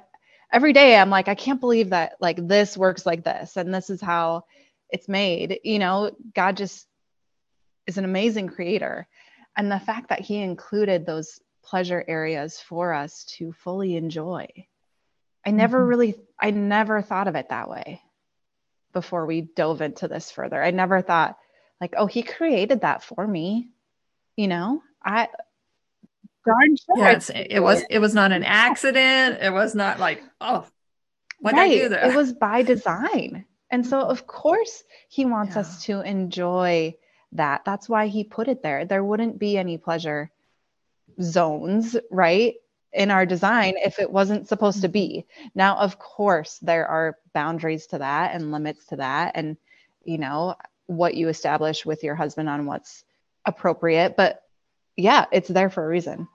every 0.53 0.73
day 0.73 0.97
I'm 0.97 1.11
like, 1.11 1.29
I 1.29 1.35
can't 1.35 1.61
believe 1.61 1.91
that 1.91 2.15
like 2.21 2.47
this 2.47 2.77
works 2.77 3.05
like 3.05 3.25
this 3.25 3.57
and 3.57 3.75
this 3.75 3.91
is 3.91 4.01
how 4.01 4.45
it's 4.89 5.09
made. 5.09 5.61
You 5.65 5.79
know, 5.79 6.13
God 6.35 6.57
just 6.57 6.87
is 7.87 7.99
an 7.99 8.05
amazing 8.05 8.49
creator. 8.49 9.07
And 9.57 9.71
the 9.71 9.81
fact 9.81 10.09
that 10.09 10.21
he 10.21 10.37
included 10.37 11.05
those 11.05 11.41
pleasure 11.63 12.05
areas 12.07 12.61
for 12.61 12.93
us 12.93 13.25
to 13.37 13.53
fully 13.53 13.97
enjoy. 13.97 14.49
I 15.45 15.51
never 15.51 15.79
mm-hmm. 15.79 15.89
really 15.89 16.15
I 16.39 16.51
never 16.51 17.03
thought 17.03 17.29
of 17.29 17.35
it 17.35 17.49
that 17.51 17.69
way 17.69 18.01
before 18.93 19.27
we 19.27 19.43
dove 19.43 19.81
into 19.83 20.09
this 20.09 20.31
further. 20.31 20.63
I 20.63 20.71
never 20.71 21.03
thought 21.03 21.37
like, 21.81 21.95
oh, 21.97 22.07
he 22.07 22.23
created 22.23 22.83
that 22.83 23.03
for 23.03 23.27
me. 23.27 23.71
You 24.37 24.49
know, 24.49 24.83
I 25.03 25.29
darn 26.45 26.77
sure. 26.77 26.99
Yes, 26.99 27.31
it 27.35 27.61
was 27.61 27.83
it 27.91 27.99
was 27.99 28.15
not 28.15 28.33
an 28.33 28.45
accident. 28.45 29.39
It 29.41 29.53
was 29.53 29.75
not 29.75 29.99
like, 29.99 30.23
oh, 30.41 30.67
what 31.41 31.55
right. 31.55 31.71
I 31.71 31.75
do 31.75 31.89
there? 31.89 32.11
It 32.11 32.17
was 32.17 32.33
by 32.33 32.63
design. 32.63 33.45
And 33.71 33.87
so 33.87 34.01
of 34.01 34.27
course 34.27 34.83
he 35.09 35.25
wants 35.25 35.55
yeah. 35.55 35.61
us 35.61 35.85
to 35.85 36.01
enjoy 36.01 36.97
that. 37.33 37.65
That's 37.65 37.89
why 37.89 38.09
he 38.09 38.25
put 38.25 38.49
it 38.49 38.63
there. 38.63 38.85
There 38.85 39.05
wouldn't 39.05 39.39
be 39.39 39.57
any 39.57 39.79
pleasure 39.79 40.31
zones, 41.21 41.97
right? 42.11 42.55
In 42.93 43.11
our 43.11 43.25
design 43.25 43.75
if 43.77 44.01
it 44.01 44.11
wasn't 44.11 44.49
supposed 44.49 44.83
to 44.83 44.89
be. 44.89 45.27
Now, 45.55 45.77
of 45.77 45.99
course, 45.99 46.59
there 46.59 46.87
are 46.87 47.19
boundaries 47.33 47.87
to 47.89 47.99
that 47.99 48.35
and 48.35 48.51
limits 48.51 48.87
to 48.87 48.97
that 48.97 49.33
and 49.37 49.57
you 50.03 50.19
know 50.19 50.57
what 50.87 51.15
you 51.15 51.29
establish 51.29 51.87
with 51.87 52.03
your 52.03 52.17
husband 52.17 52.49
on 52.49 52.67
what's 52.67 53.05
appropriate, 53.45 54.17
but 54.17 54.43
yeah, 55.01 55.27
it's 55.33 55.49
there 55.49 55.71
for 55.71 55.85
a 55.85 55.89
reason. 55.89 56.29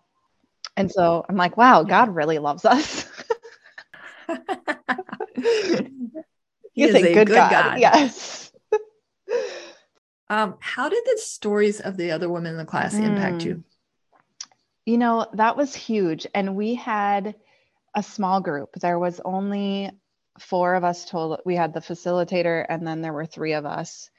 And 0.78 0.92
so 0.92 1.26
I'm 1.28 1.38
like, 1.38 1.56
wow, 1.58 1.84
God 1.84 2.14
really 2.14 2.40
loves 2.40 2.66
us. 2.66 3.06
He's 6.74 6.94
a, 6.94 6.98
a, 6.98 7.14
good, 7.14 7.28
good 7.28 7.28
God. 7.30 7.52
God. 7.52 7.80
Yes. 7.80 8.52
um, 10.30 10.56
how 10.60 10.90
did 10.90 11.04
the 11.06 11.18
stories 11.22 11.80
of 11.80 11.96
the 11.96 12.12
other 12.12 12.30
women 12.30 12.52
in 12.52 12.58
the 12.58 12.66
class 12.66 12.96
mm. 12.96 13.06
impact 13.06 13.44
you? 13.44 13.64
You 14.86 14.98
know, 14.98 15.28
that 15.34 15.56
was 15.56 15.74
huge. 15.74 16.28
And 16.34 16.56
we 16.56 16.76
had 16.76 17.36
a 17.96 18.04
small 18.04 18.42
group. 18.42 18.72
There 18.82 19.00
was 19.00 19.22
only 19.24 19.92
four 20.40 20.76
of 20.76 20.84
us 20.84 21.06
total. 21.06 21.40
We 21.46 21.56
had 21.56 21.74
the 21.74 21.80
facilitator, 21.80 22.66
and 22.68 22.86
then 22.86 23.02
there 23.02 23.14
were 23.14 23.26
three 23.26 23.54
of 23.54 23.66
us. 23.66 24.10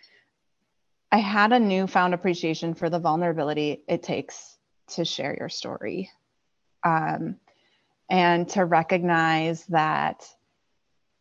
I 1.16 1.20
had 1.20 1.50
a 1.52 1.58
newfound 1.58 2.12
appreciation 2.12 2.74
for 2.74 2.90
the 2.90 2.98
vulnerability 2.98 3.82
it 3.88 4.02
takes 4.02 4.58
to 4.88 5.06
share 5.06 5.34
your 5.34 5.48
story. 5.48 6.10
Um, 6.84 7.36
and 8.10 8.46
to 8.50 8.66
recognize 8.66 9.64
that 9.68 10.28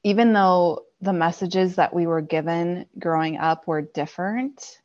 even 0.03 0.34
though 0.34 0.84
the 0.99 1.13
messages 1.13 1.77
that 1.77 1.93
we 1.93 2.08
were 2.08 2.19
given 2.19 2.88
growing 2.99 3.38
up 3.38 3.67
were 3.67 3.84
different, 3.84 4.81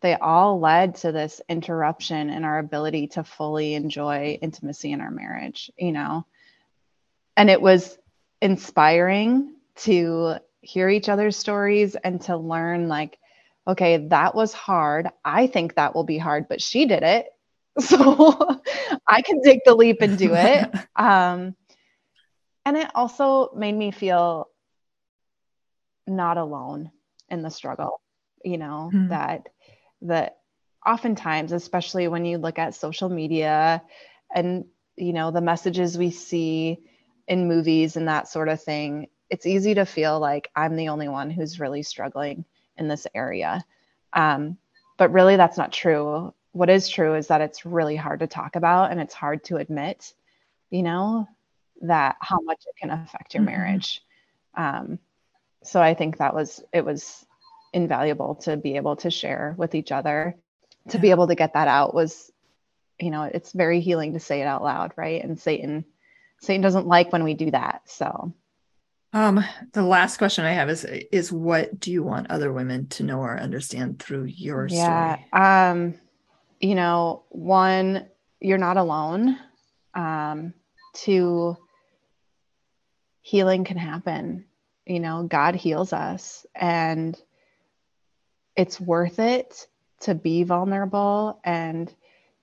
they 0.00 0.14
all 0.14 0.58
led 0.58 0.94
to 0.94 1.12
this 1.12 1.42
interruption 1.46 2.30
in 2.30 2.42
our 2.44 2.58
ability 2.58 3.08
to 3.08 3.22
fully 3.22 3.74
enjoy 3.74 4.38
intimacy 4.40 4.92
in 4.92 5.02
our 5.02 5.10
marriage, 5.10 5.70
you 5.76 5.92
know? 5.92 6.24
And 7.36 7.50
it 7.50 7.60
was 7.60 7.98
inspiring 8.40 9.56
to 9.80 10.36
hear 10.62 10.88
each 10.88 11.10
other's 11.10 11.36
stories 11.36 11.96
and 11.96 12.18
to 12.22 12.38
learn, 12.38 12.88
like, 12.88 13.18
okay, 13.66 14.08
that 14.08 14.34
was 14.34 14.52
hard. 14.52 15.08
I 15.24 15.46
think 15.46 15.74
that 15.74 15.94
will 15.94 16.04
be 16.04 16.18
hard, 16.18 16.48
but 16.48 16.60
she 16.60 16.86
did 16.86 17.02
it. 17.02 17.26
So 17.80 18.60
I 19.08 19.22
can 19.22 19.42
take 19.42 19.64
the 19.64 19.74
leap 19.74 20.00
and 20.00 20.16
do 20.16 20.32
it. 20.34 20.70
Um, 20.96 21.56
and 22.64 22.76
it 22.76 22.88
also 22.94 23.50
made 23.56 23.74
me 23.74 23.90
feel 23.90 24.48
not 26.06 26.38
alone 26.38 26.92
in 27.28 27.42
the 27.42 27.50
struggle, 27.50 28.00
you 28.44 28.58
know, 28.58 28.90
mm-hmm. 28.94 29.08
that 29.08 29.48
that 30.02 30.38
oftentimes, 30.86 31.50
especially 31.50 32.06
when 32.06 32.24
you 32.24 32.38
look 32.38 32.60
at 32.60 32.76
social 32.76 33.08
media 33.08 33.82
and 34.32 34.66
you 34.96 35.12
know 35.12 35.32
the 35.32 35.40
messages 35.40 35.98
we 35.98 36.10
see 36.10 36.78
in 37.26 37.48
movies 37.48 37.96
and 37.96 38.06
that 38.06 38.28
sort 38.28 38.48
of 38.48 38.62
thing, 38.62 39.08
it's 39.30 39.46
easy 39.46 39.74
to 39.74 39.84
feel 39.84 40.20
like 40.20 40.48
I'm 40.54 40.76
the 40.76 40.90
only 40.90 41.08
one 41.08 41.30
who's 41.30 41.60
really 41.60 41.82
struggling 41.82 42.44
in 42.76 42.88
this 42.88 43.06
area. 43.14 43.64
Um, 44.12 44.58
but 44.96 45.12
really, 45.12 45.36
that's 45.36 45.58
not 45.58 45.72
true. 45.72 46.32
What 46.52 46.70
is 46.70 46.88
true 46.88 47.14
is 47.14 47.26
that 47.28 47.40
it's 47.40 47.66
really 47.66 47.96
hard 47.96 48.20
to 48.20 48.26
talk 48.26 48.56
about 48.56 48.92
and 48.92 49.00
it's 49.00 49.14
hard 49.14 49.42
to 49.44 49.56
admit, 49.56 50.14
you 50.70 50.82
know, 50.82 51.28
that 51.82 52.16
how 52.20 52.40
much 52.40 52.62
it 52.66 52.76
can 52.80 52.90
affect 52.90 53.34
your 53.34 53.42
mm-hmm. 53.42 53.52
marriage. 53.52 54.02
Um, 54.54 54.98
so 55.64 55.82
I 55.82 55.94
think 55.94 56.18
that 56.18 56.34
was, 56.34 56.62
it 56.72 56.84
was 56.84 57.26
invaluable 57.72 58.36
to 58.36 58.56
be 58.56 58.76
able 58.76 58.96
to 58.96 59.10
share 59.10 59.54
with 59.58 59.74
each 59.74 59.90
other. 59.90 60.36
To 60.90 60.98
yeah. 60.98 61.02
be 61.02 61.10
able 61.10 61.26
to 61.26 61.34
get 61.34 61.54
that 61.54 61.66
out 61.66 61.94
was, 61.94 62.30
you 63.00 63.10
know, 63.10 63.24
it's 63.24 63.52
very 63.52 63.80
healing 63.80 64.12
to 64.12 64.20
say 64.20 64.40
it 64.40 64.46
out 64.46 64.62
loud, 64.62 64.92
right? 64.96 65.24
And 65.24 65.40
Satan, 65.40 65.84
Satan 66.40 66.62
doesn't 66.62 66.86
like 66.86 67.10
when 67.12 67.24
we 67.24 67.34
do 67.34 67.50
that. 67.50 67.82
So 67.86 68.32
um, 69.14 69.44
the 69.72 69.82
last 69.82 70.18
question 70.18 70.44
I 70.44 70.52
have 70.52 70.68
is 70.68 70.84
is 70.84 71.30
what 71.30 71.78
do 71.78 71.92
you 71.92 72.02
want 72.02 72.30
other 72.30 72.52
women 72.52 72.88
to 72.88 73.04
know 73.04 73.20
or 73.20 73.38
understand 73.38 74.00
through 74.00 74.24
your 74.24 74.66
yeah, 74.66 75.14
story? 75.14 75.28
Um, 75.32 75.94
you 76.60 76.74
know, 76.74 77.22
one, 77.28 78.06
you're 78.40 78.58
not 78.58 78.76
alone. 78.76 79.38
Um, 79.94 80.52
two, 80.94 81.56
healing 83.22 83.62
can 83.62 83.76
happen. 83.76 84.46
You 84.84 84.98
know, 84.98 85.22
God 85.22 85.54
heals 85.54 85.92
us 85.92 86.44
and 86.54 87.16
it's 88.56 88.80
worth 88.80 89.20
it 89.20 89.68
to 90.00 90.16
be 90.16 90.42
vulnerable 90.42 91.38
and 91.44 91.92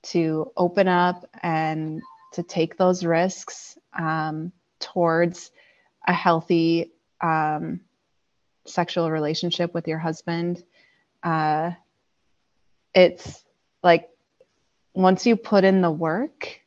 to 0.04 0.52
open 0.56 0.88
up 0.88 1.30
and 1.44 2.02
to 2.34 2.44
take 2.44 2.78
those 2.78 3.04
risks 3.04 3.78
um, 3.94 4.54
towards 4.80 5.52
a 6.08 6.14
healthy 6.14 6.92
um, 7.22 7.82
sexual 8.66 9.12
relationship 9.12 9.74
with 9.74 9.88
your 9.88 10.00
husband. 10.00 10.64
Uh, 11.24 11.72
it's 12.94 13.44
like 13.84 14.10
once 14.94 15.26
you 15.26 15.36
put 15.36 15.64
in 15.64 15.82
the 15.82 15.92
work, 15.92 16.62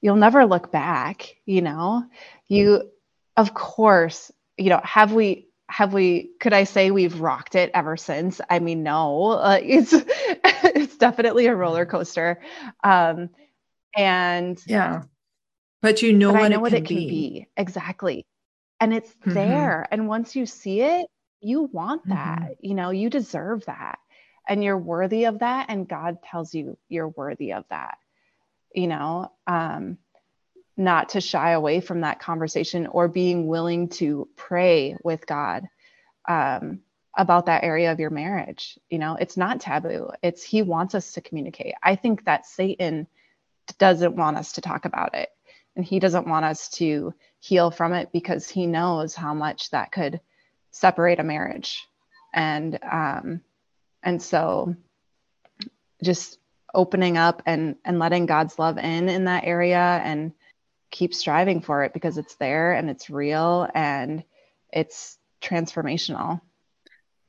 you'll 0.00 0.16
never 0.16 0.46
look 0.46 0.72
back. 0.72 1.36
You 1.44 1.62
know, 1.62 2.04
you, 2.48 2.90
of 3.36 3.54
course, 3.54 4.30
you 4.56 4.70
know, 4.70 4.80
have 4.84 5.12
we 5.12 5.48
have 5.68 5.94
we 5.94 6.30
could 6.38 6.52
i 6.52 6.64
say 6.64 6.90
we've 6.90 7.20
rocked 7.20 7.54
it 7.54 7.70
ever 7.72 7.96
since 7.96 8.42
i 8.50 8.58
mean 8.58 8.82
no 8.82 9.30
uh, 9.30 9.58
it's 9.62 9.94
it's 9.94 10.98
definitely 10.98 11.46
a 11.46 11.54
roller 11.54 11.86
coaster 11.86 12.42
um 12.84 13.30
and 13.96 14.60
yeah 14.66 15.02
but 15.80 16.00
you 16.00 16.12
know, 16.12 16.32
but 16.32 16.42
what, 16.42 16.50
know 16.50 16.58
it 16.58 16.60
what 16.60 16.72
can 16.72 16.84
it 16.84 16.86
can 16.86 16.96
be. 16.96 17.08
be 17.08 17.46
exactly 17.56 18.26
and 18.82 18.92
it's 18.92 19.10
mm-hmm. 19.10 19.34
there. 19.34 19.86
And 19.90 20.08
once 20.08 20.34
you 20.34 20.44
see 20.46 20.80
it 20.80 21.06
you 21.42 21.62
want 21.72 22.08
that. 22.08 22.38
Mm-hmm. 22.38 22.66
you 22.66 22.74
know 22.74 22.90
you 22.90 23.10
deserve 23.10 23.64
that. 23.66 23.98
And 24.48 24.62
you're 24.62 24.78
worthy 24.78 25.24
of 25.24 25.40
that. 25.40 25.66
And 25.68 25.88
god 25.88 26.18
tells 26.22 26.54
you 26.54 26.78
you're 26.88 27.08
worthy 27.08 27.52
of 27.52 27.64
that. 27.70 27.98
You 28.74 28.86
know 28.86 29.32
um 29.46 29.98
not 30.76 31.10
to 31.10 31.20
shy 31.20 31.50
away 31.50 31.80
from 31.80 32.00
that 32.00 32.18
conversation 32.18 32.86
or 32.86 33.06
being 33.06 33.46
willing 33.46 33.88
to 33.88 34.26
pray 34.36 34.96
with 35.04 35.26
god 35.26 35.68
um 36.28 36.80
about 37.14 37.44
that 37.44 37.62
area 37.62 37.92
of 37.92 38.00
your 38.00 38.10
marriage. 38.10 38.78
You 38.88 38.98
know 38.98 39.16
it's 39.20 39.36
not 39.36 39.60
taboo. 39.60 40.10
It's 40.22 40.42
he 40.42 40.62
wants 40.62 40.94
us 40.94 41.12
to 41.12 41.20
communicate. 41.20 41.74
I 41.82 41.96
think 41.96 42.24
that 42.24 42.46
satan 42.46 43.06
doesn't 43.78 44.16
want 44.16 44.36
us 44.36 44.52
to 44.52 44.60
talk 44.60 44.84
about 44.84 45.14
it 45.14 45.28
and 45.76 45.84
he 45.84 45.98
doesn't 45.98 46.28
want 46.28 46.44
us 46.44 46.68
to 46.68 47.14
heal 47.40 47.70
from 47.70 47.92
it 47.92 48.10
because 48.12 48.48
he 48.48 48.66
knows 48.66 49.14
how 49.14 49.34
much 49.34 49.70
that 49.70 49.92
could 49.92 50.20
separate 50.70 51.20
a 51.20 51.24
marriage. 51.24 51.86
And 52.34 52.78
um 52.90 53.40
and 54.02 54.20
so 54.22 54.74
just 56.02 56.38
opening 56.74 57.16
up 57.16 57.42
and 57.46 57.76
and 57.84 57.98
letting 57.98 58.26
god's 58.26 58.58
love 58.58 58.78
in 58.78 59.08
in 59.08 59.24
that 59.24 59.44
area 59.44 60.00
and 60.04 60.32
keep 60.90 61.14
striving 61.14 61.60
for 61.60 61.84
it 61.84 61.92
because 61.92 62.18
it's 62.18 62.36
there 62.36 62.72
and 62.72 62.88
it's 62.88 63.10
real 63.10 63.68
and 63.74 64.24
it's 64.72 65.18
transformational. 65.40 66.40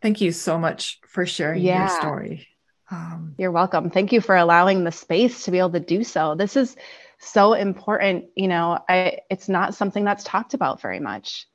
Thank 0.02 0.22
you 0.22 0.32
so 0.32 0.60
much 0.60 1.00
for 1.08 1.26
sharing 1.26 1.64
yeah. 1.64 1.88
your 1.88 2.02
story. 2.02 2.48
Um, 2.92 3.36
you're 3.38 3.52
welcome. 3.52 3.90
Thank 3.90 4.12
you 4.12 4.22
for 4.22 4.36
allowing 4.36 4.84
the 4.84 4.92
space 4.92 5.46
to 5.46 5.52
be 5.52 5.60
able 5.60 5.72
to 5.72 5.80
do 5.80 6.04
so. 6.04 6.36
This 6.36 6.58
is 6.58 6.76
so 7.24 7.54
important 7.54 8.26
you 8.36 8.48
know 8.48 8.80
I, 8.88 9.20
it's 9.30 9.50
not 9.50 9.76
something 9.76 10.04
that's 10.04 10.24
talked 10.24 10.54
about 10.54 10.82
very 10.82 11.00
much 11.00 11.48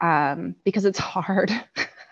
um, 0.00 0.56
because 0.64 0.84
it's 0.84 0.98
hard 0.98 1.50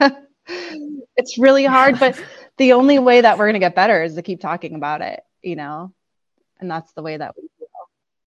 it's 0.46 1.38
really 1.38 1.64
hard 1.64 1.98
but 1.98 2.22
the 2.56 2.74
only 2.74 2.98
way 2.98 3.20
that 3.20 3.38
we're 3.38 3.46
going 3.46 3.54
to 3.54 3.60
get 3.60 3.74
better 3.74 4.02
is 4.02 4.14
to 4.14 4.22
keep 4.22 4.40
talking 4.40 4.74
about 4.74 5.00
it 5.00 5.20
you 5.42 5.56
know 5.56 5.92
and 6.60 6.70
that's 6.70 6.92
the 6.92 7.02
way 7.02 7.16
that 7.16 7.34
we 7.36 7.48
feel 7.58 7.68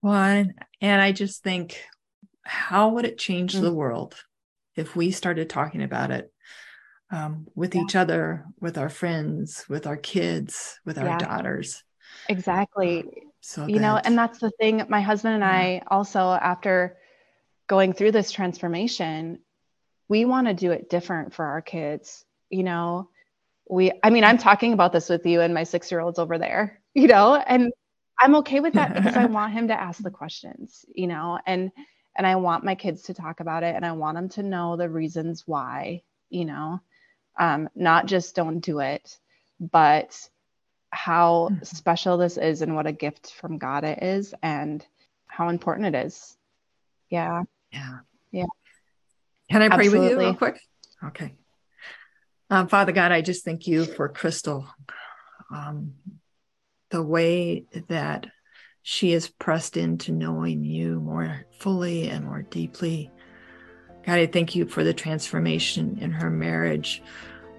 one 0.01 0.53
and 0.81 1.01
i 1.01 1.11
just 1.11 1.43
think 1.43 1.81
how 2.43 2.89
would 2.89 3.05
it 3.05 3.17
change 3.17 3.53
mm-hmm. 3.53 3.63
the 3.63 3.73
world 3.73 4.15
if 4.75 4.95
we 4.95 5.11
started 5.11 5.49
talking 5.49 5.83
about 5.83 6.11
it 6.11 6.31
um, 7.11 7.47
with 7.53 7.75
yeah. 7.75 7.81
each 7.81 7.95
other 7.95 8.45
with 8.59 8.77
our 8.77 8.89
friends 8.89 9.65
with 9.69 9.85
our 9.85 9.97
kids 9.97 10.79
with 10.85 10.97
our 10.97 11.05
yeah. 11.05 11.17
daughters 11.17 11.83
exactly 12.27 13.05
so 13.45 13.67
you 13.67 13.79
know 13.79 13.99
and 14.01 14.17
that's 14.17 14.39
the 14.39 14.51
thing 14.51 14.81
my 14.87 15.01
husband 15.01 15.35
and 15.35 15.41
yeah. 15.41 15.49
i 15.49 15.81
also 15.87 16.19
after 16.19 16.97
going 17.67 17.91
through 17.91 18.11
this 18.11 18.31
transformation 18.31 19.37
we 20.07 20.23
want 20.23 20.47
to 20.47 20.53
do 20.53 20.71
it 20.71 20.89
different 20.89 21.33
for 21.33 21.45
our 21.45 21.61
kids 21.61 22.25
you 22.49 22.63
know? 22.63 23.09
We 23.69 23.91
i 24.01 24.09
mean 24.09 24.23
i'm 24.23 24.37
talking 24.37 24.71
about 24.71 24.93
this 24.93 25.09
with 25.09 25.25
you 25.25 25.41
and 25.41 25.53
my 25.53 25.63
six 25.63 25.91
year 25.91 25.99
olds 25.99 26.19
over 26.19 26.37
there 26.37 26.79
you 26.93 27.07
know? 27.07 27.35
And 27.35 27.73
i'm 28.17 28.35
okay 28.35 28.61
with 28.61 28.73
that 28.75 28.93
because 28.93 29.17
i 29.17 29.25
want 29.37 29.51
him 29.51 29.67
to 29.67 29.79
ask 29.79 30.01
the 30.01 30.09
questions 30.09 30.85
you 30.95 31.07
know? 31.07 31.37
And 31.45 31.71
and 32.15 32.25
i 32.25 32.37
want 32.37 32.63
my 32.63 32.75
kids 32.75 33.03
to 33.03 33.13
talk 33.13 33.41
about 33.41 33.63
it 33.63 33.75
and 33.75 33.85
i 33.85 33.91
want 33.91 34.15
them 34.15 34.29
to 34.29 34.43
know 34.43 34.77
the 34.77 34.89
reasons 34.89 35.43
why 35.45 36.01
you 36.29 36.45
know? 36.45 36.79
Um, 37.37 37.67
not 37.75 38.05
just 38.05 38.35
don't 38.35 38.59
do 38.59 38.79
it 38.79 39.17
but 39.59 40.29
how 40.93 41.49
mm-hmm. 41.51 41.63
special 41.63 42.17
this 42.17 42.37
is 42.37 42.61
and 42.61 42.75
what 42.75 42.87
a 42.87 42.91
gift 42.91 43.33
from 43.33 43.57
God 43.57 43.83
it 43.83 44.03
is 44.03 44.33
and 44.43 44.85
how 45.25 45.49
important 45.49 45.95
it 45.95 46.05
is. 46.05 46.37
Yeah. 47.09 47.43
Yeah. 47.71 47.99
Yeah. 48.31 48.45
Can 49.49 49.61
I 49.61 49.69
pray 49.69 49.85
Absolutely. 49.85 49.99
with 49.99 50.11
you 50.11 50.19
real 50.19 50.35
quick? 50.35 50.59
Okay. 51.03 51.33
Um, 52.49 52.67
Father 52.67 52.91
God, 52.91 53.11
I 53.11 53.21
just 53.21 53.43
thank 53.43 53.67
you 53.67 53.85
for 53.85 54.07
Crystal. 54.09 54.67
Um, 55.51 55.93
the 56.91 57.01
way 57.01 57.65
that 57.89 58.27
she 58.83 59.13
is 59.13 59.27
pressed 59.27 59.77
into 59.77 60.11
knowing 60.11 60.63
you 60.63 60.99
more 60.99 61.45
fully 61.59 62.09
and 62.09 62.25
more 62.25 62.43
deeply. 62.43 63.09
God, 64.05 64.19
I 64.19 64.27
thank 64.27 64.55
you 64.55 64.65
for 64.65 64.83
the 64.83 64.93
transformation 64.93 65.97
in 65.99 66.11
her 66.11 66.29
marriage 66.29 67.01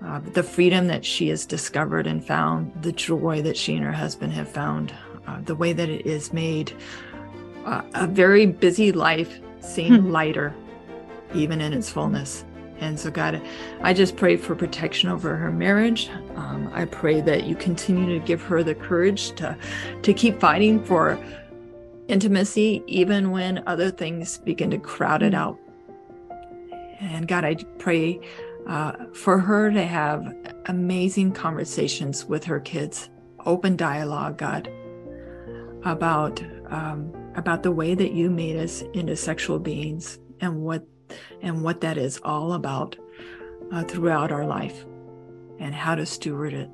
uh, 0.02 0.20
the 0.32 0.42
freedom 0.42 0.86
that 0.88 1.04
she 1.04 1.28
has 1.28 1.46
discovered 1.46 2.06
and 2.06 2.24
found, 2.24 2.72
the 2.82 2.92
joy 2.92 3.42
that 3.42 3.56
she 3.56 3.74
and 3.74 3.84
her 3.84 3.92
husband 3.92 4.32
have 4.32 4.48
found, 4.48 4.92
uh, 5.26 5.40
the 5.42 5.54
way 5.54 5.72
that 5.72 5.88
it 5.88 6.06
is 6.06 6.32
made 6.32 6.72
uh, 7.64 7.82
a 7.94 8.06
very 8.06 8.46
busy 8.46 8.92
life 8.92 9.40
seem 9.60 9.98
hmm. 9.98 10.10
lighter, 10.10 10.54
even 11.34 11.60
in 11.60 11.72
its 11.72 11.90
fullness. 11.90 12.44
And 12.80 12.98
so, 12.98 13.10
God, 13.10 13.40
I 13.82 13.94
just 13.94 14.16
pray 14.16 14.36
for 14.36 14.54
protection 14.54 15.08
over 15.08 15.36
her 15.36 15.50
marriage. 15.50 16.10
Um, 16.34 16.70
I 16.74 16.84
pray 16.84 17.20
that 17.22 17.44
you 17.44 17.54
continue 17.54 18.18
to 18.18 18.24
give 18.26 18.42
her 18.42 18.62
the 18.62 18.74
courage 18.74 19.32
to, 19.36 19.56
to 20.02 20.12
keep 20.12 20.40
fighting 20.40 20.84
for 20.84 21.18
intimacy, 22.08 22.82
even 22.86 23.30
when 23.30 23.62
other 23.66 23.90
things 23.90 24.38
begin 24.38 24.70
to 24.72 24.78
crowd 24.78 25.22
it 25.22 25.32
hmm. 25.32 25.38
out. 25.38 25.58
And 27.00 27.28
God, 27.28 27.44
I 27.44 27.56
pray 27.78 28.20
uh, 28.66 28.92
for 29.12 29.38
her 29.38 29.70
to 29.70 29.84
have 29.84 30.34
amazing 30.66 31.32
conversations 31.32 32.24
with 32.24 32.44
her 32.44 32.60
kids, 32.60 33.10
open 33.44 33.76
dialogue, 33.76 34.38
God, 34.38 34.70
about 35.84 36.42
um, 36.70 37.12
about 37.36 37.62
the 37.62 37.72
way 37.72 37.94
that 37.94 38.12
you 38.12 38.30
made 38.30 38.56
us 38.56 38.82
into 38.94 39.16
sexual 39.16 39.58
beings 39.58 40.18
and 40.40 40.62
what 40.62 40.86
and 41.42 41.62
what 41.62 41.80
that 41.82 41.98
is 41.98 42.18
all 42.24 42.54
about 42.54 42.96
uh, 43.72 43.84
throughout 43.84 44.32
our 44.32 44.46
life, 44.46 44.84
and 45.58 45.74
how 45.74 45.94
to 45.94 46.06
steward 46.06 46.54
it. 46.54 46.70